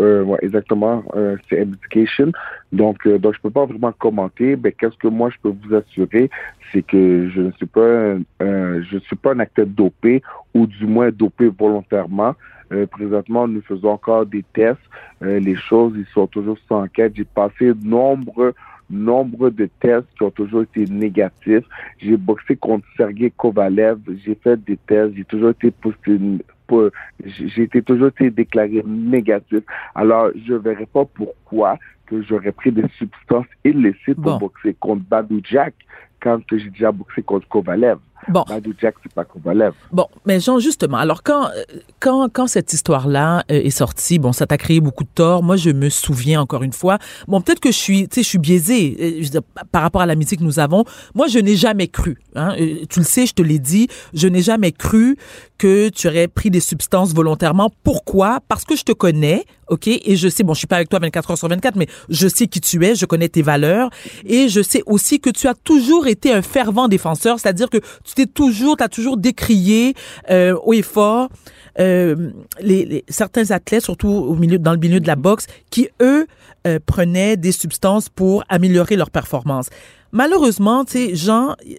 [0.00, 2.32] euh, ouais, exactement, euh, c'est investigation.
[2.72, 4.56] Donc, euh, donc je peux pas vraiment commenter.
[4.56, 6.30] Mais qu'est-ce que moi je peux vous assurer,
[6.72, 10.22] c'est que je ne suis pas, un, je suis pas un acteur dopé
[10.54, 12.34] ou du moins dopé volontairement.
[12.72, 14.80] Euh, présentement, nous faisons encore des tests.
[15.22, 17.12] Euh, les choses, ils sont toujours sous enquête.
[17.14, 18.54] J'ai passé nombre,
[18.90, 21.64] nombre de tests qui ont toujours été négatifs.
[21.98, 23.98] J'ai boxé contre Sergei Kovalev.
[24.24, 25.14] J'ai fait des tests.
[25.14, 26.18] J'ai toujours été posté,
[26.66, 26.90] po-
[27.24, 29.60] j'ai été toujours été déclaré négatif.
[29.94, 34.38] Alors, je verrais pas pourquoi que j'aurais pris des substances illicite Bon.
[34.38, 35.74] pour boxer contre Badou Jack
[36.20, 37.98] quand j'ai déjà boxé contre Kovalev.
[38.28, 38.44] Bon.
[38.48, 39.72] Badou Jack, c'est pas Kovalev.
[39.92, 41.62] Bon, mais Jean, justement, alors quand euh,
[42.00, 45.42] quand quand cette histoire-là euh, est sortie, bon, ça t'a créé beaucoup de tort.
[45.42, 46.98] Moi, je me souviens encore une fois.
[47.28, 49.82] Bon, peut-être que je suis, tu sais, je suis biaisée euh, je veux dire, par
[49.82, 50.84] rapport à l'amitié que nous avons.
[51.14, 52.18] Moi, je n'ai jamais cru.
[52.34, 52.54] Hein,
[52.90, 55.16] tu le sais, je te l'ai dit, je n'ai jamais cru
[55.58, 57.70] que tu aurais pris des substances volontairement.
[57.84, 58.40] Pourquoi?
[58.48, 60.98] Parce que je te connais, ok, et je sais, bon, je suis pas avec toi
[60.98, 63.90] 24 heures sur 24, mais je sais qui tu es, je connais tes valeurs,
[64.24, 68.13] et je sais aussi que tu as toujours été un fervent défenseur, c'est-à-dire que tu
[68.14, 69.94] t'es toujours, tu as toujours décrié
[70.30, 71.28] euh, haut et fort
[71.80, 75.88] euh, les, les- certains athlètes, surtout au milieu, dans le milieu de la boxe, qui
[76.00, 76.26] eux
[76.66, 79.68] euh, prenaient des substances pour améliorer leur performance.
[80.12, 81.76] Malheureusement, tu sais, Jean, il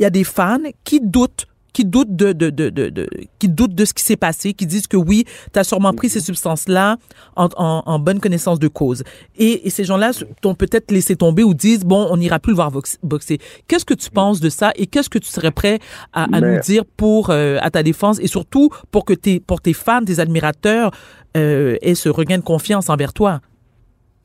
[0.00, 1.46] y a des fans qui doutent
[1.76, 3.06] qui doutent de, de, de, de,
[3.38, 6.08] qui doutent de ce qui s'est passé, qui disent que oui, tu as sûrement pris
[6.08, 6.96] ces substances-là
[7.36, 9.04] en, en, en bonne connaissance de cause.
[9.36, 12.56] Et, et ces gens-là t'ont peut-être laissé tomber ou disent, bon, on n'ira plus le
[12.56, 12.72] voir
[13.02, 13.38] boxer.
[13.68, 15.78] Qu'est-ce que tu penses de ça et qu'est-ce que tu serais prêt
[16.14, 19.74] à, nous dire pour euh, à ta défense et surtout pour que tes, pour tes
[19.74, 20.92] fans, tes admirateurs
[21.36, 23.42] euh, aient ce regain de confiance envers toi?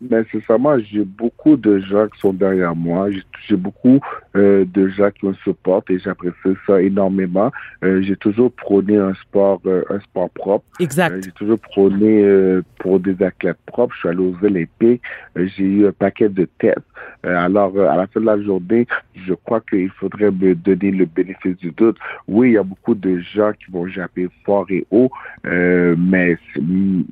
[0.09, 3.09] Mais sincèrement, j'ai beaucoup de gens qui sont derrière moi.
[3.11, 3.21] J'ai-
[3.55, 3.99] beaucoup
[4.35, 7.51] euh, de gens qui me supportent et j'apprécie ça énormément.
[7.83, 10.65] Euh, j'ai toujours prôné un sport, euh, un sport propre.
[10.79, 11.11] Exact.
[11.13, 13.93] Euh, j'ai toujours prôné euh, pour des athlètes propres.
[13.95, 15.01] Je suis allé aux Olympiques.
[15.37, 16.77] Euh, j'ai eu un paquet de tests.
[17.25, 20.91] Euh, alors, euh, à la fin de la journée, je crois qu'il faudrait me donner
[20.91, 21.97] le bénéfice du doute.
[22.27, 25.11] Oui, il y a beaucoup de gens qui vont japper fort et haut,
[25.45, 26.37] euh, mais,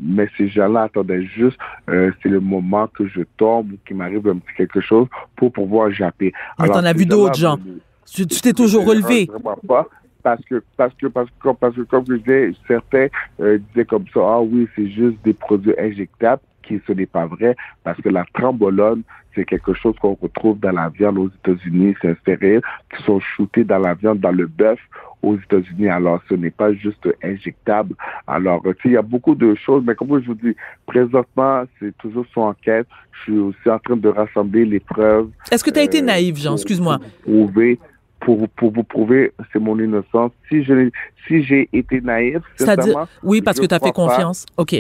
[0.02, 1.58] mais ces gens-là attendaient juste,
[1.90, 5.52] euh, c'est le moment que je tombe ou qu'il m'arrive un petit quelque chose pour
[5.52, 6.34] pouvoir japper.
[6.60, 7.58] Mais t'en as vu d'autres, Jean.
[8.06, 9.28] Tu t'es toujours relevé.
[9.68, 9.88] Pas.
[10.22, 13.08] Parce que, parce que, parce que, parce que, comme je disais, certains
[13.40, 16.42] euh, disaient comme ça, ah oui, c'est juste des produits injectables.
[16.64, 19.04] Qui ce n'est pas vrai parce que la trembolone,
[19.36, 22.62] c'est quelque chose qu'on retrouve dans la viande aux États-Unis, c'est un stérile
[22.96, 24.80] qui sont shootés dans la viande, dans le bœuf
[25.22, 25.90] aux États-Unis.
[25.90, 27.96] Alors, ce n'est pas juste injectable.
[28.28, 30.56] Alors, il y a beaucoup de choses, mais comme je vous dis,
[30.86, 32.88] présentement, c'est toujours son enquête.
[33.12, 35.30] Je suis aussi en train de rassembler les preuves.
[35.52, 36.54] Est-ce que tu as été naïf, Jean?
[36.54, 37.00] Excuse-moi.
[37.00, 37.80] Pour prouver
[38.20, 40.32] pour, pour vous prouver c'est mon innocence.
[40.50, 40.90] Si je
[41.28, 44.46] si j'ai été naïf, sincèrement, oui parce que tu as fait confiance.
[44.58, 44.76] OK.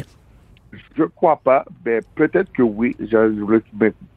[0.95, 1.65] Je crois pas.
[1.83, 2.95] Ben, peut-être que oui.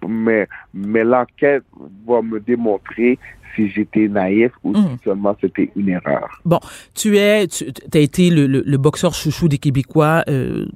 [0.08, 1.64] mais, mais l'enquête
[2.06, 3.18] va me démontrer
[3.54, 4.96] si j'étais naïf ou si hmm.
[5.04, 6.40] seulement c'était une erreur.
[6.44, 6.60] Bon,
[6.94, 10.24] tu es, tu as été le, le, boxeur chouchou des Québécois.
[10.28, 10.66] Euh,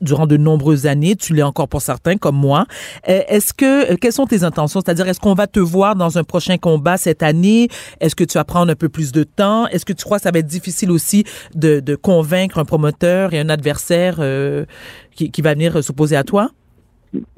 [0.00, 1.16] durant de nombreuses années.
[1.16, 2.66] Tu l'es encore pour certains, comme moi.
[3.08, 4.80] Euh, est-ce que, euh, quelles sont tes intentions?
[4.84, 7.68] C'est-à-dire, est-ce qu'on va te voir dans un prochain combat cette année?
[8.00, 9.66] Est-ce que tu vas prendre un peu plus de temps?
[9.68, 11.24] Est-ce que tu crois que ça va être difficile aussi
[11.54, 14.64] de, de convaincre un promoteur et un adversaire euh,
[15.14, 16.50] qui, qui va venir s'opposer à toi?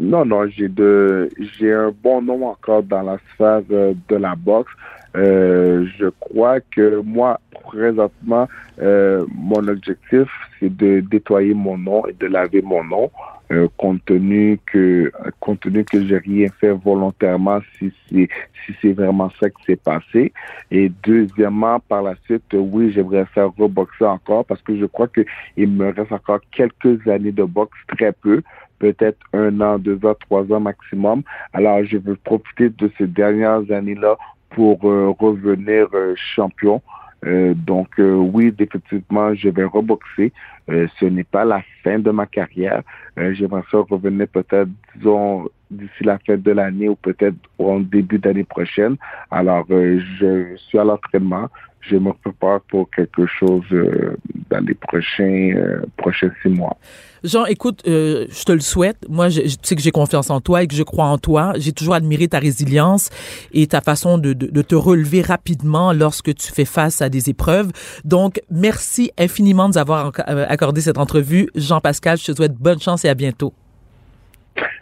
[0.01, 4.73] Non, non, j'ai de j'ai un bon nom encore dans la sphère de la boxe.
[5.17, 8.49] Euh, je crois que moi, présentement,
[8.81, 13.11] euh, mon objectif, c'est de nettoyer mon nom et de laver mon nom,
[13.51, 18.29] euh, compte tenu que, compte tenu que j'ai rien fait volontairement, si c'est
[18.67, 20.33] si c'est vraiment ça qui s'est passé.
[20.71, 25.25] Et deuxièmement, par la suite, oui, j'aimerais faire reboxer encore parce que je crois que
[25.57, 28.43] il me reste encore quelques années de boxe, très peu
[28.81, 31.23] peut-être un an, deux ans, trois ans maximum.
[31.53, 34.17] Alors, je veux profiter de ces dernières années-là
[34.51, 36.83] pour euh, revenir euh, champion.
[37.27, 40.33] Euh, donc oui, définitivement, je vais reboxer.
[40.69, 42.83] ce n'est pas la fin de ma carrière.
[43.17, 48.45] J'aimerais ça revenir peut-être, disons, d'ici la fin de l'année ou peut-être au début d'année
[48.45, 48.97] prochaine.
[49.31, 54.17] Alors, je suis à l'entraînement je me prépare pour quelque chose euh,
[54.51, 56.77] dans les prochains euh, prochains six mois.
[57.25, 59.07] Jean, écoute, euh, je te le souhaite.
[59.09, 61.53] Moi, je, tu sais que j'ai confiance en toi et que je crois en toi.
[61.57, 63.11] J'ai toujours admiré ta résilience
[63.53, 67.31] et ta façon de, de, de, te relever rapidement lorsque tu fais face à des
[67.31, 67.71] épreuves.
[68.05, 71.49] Donc, merci infiniment de nous avoir accordé cette entrevue.
[71.55, 73.53] Jean-Pascal, je te souhaite bonne chance et à bientôt.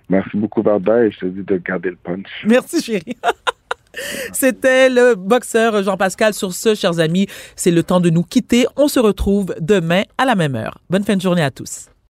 [0.09, 2.27] Merci beaucoup, et je te dis de garder le punch.
[2.47, 3.17] Merci, chérie.
[4.33, 6.33] C'était le boxeur Jean-Pascal.
[6.35, 7.27] Sur ce, chers amis,
[7.57, 8.67] c'est le temps de nous quitter.
[8.77, 10.79] On se retrouve demain à la même heure.
[10.89, 11.89] Bonne fin de journée à tous.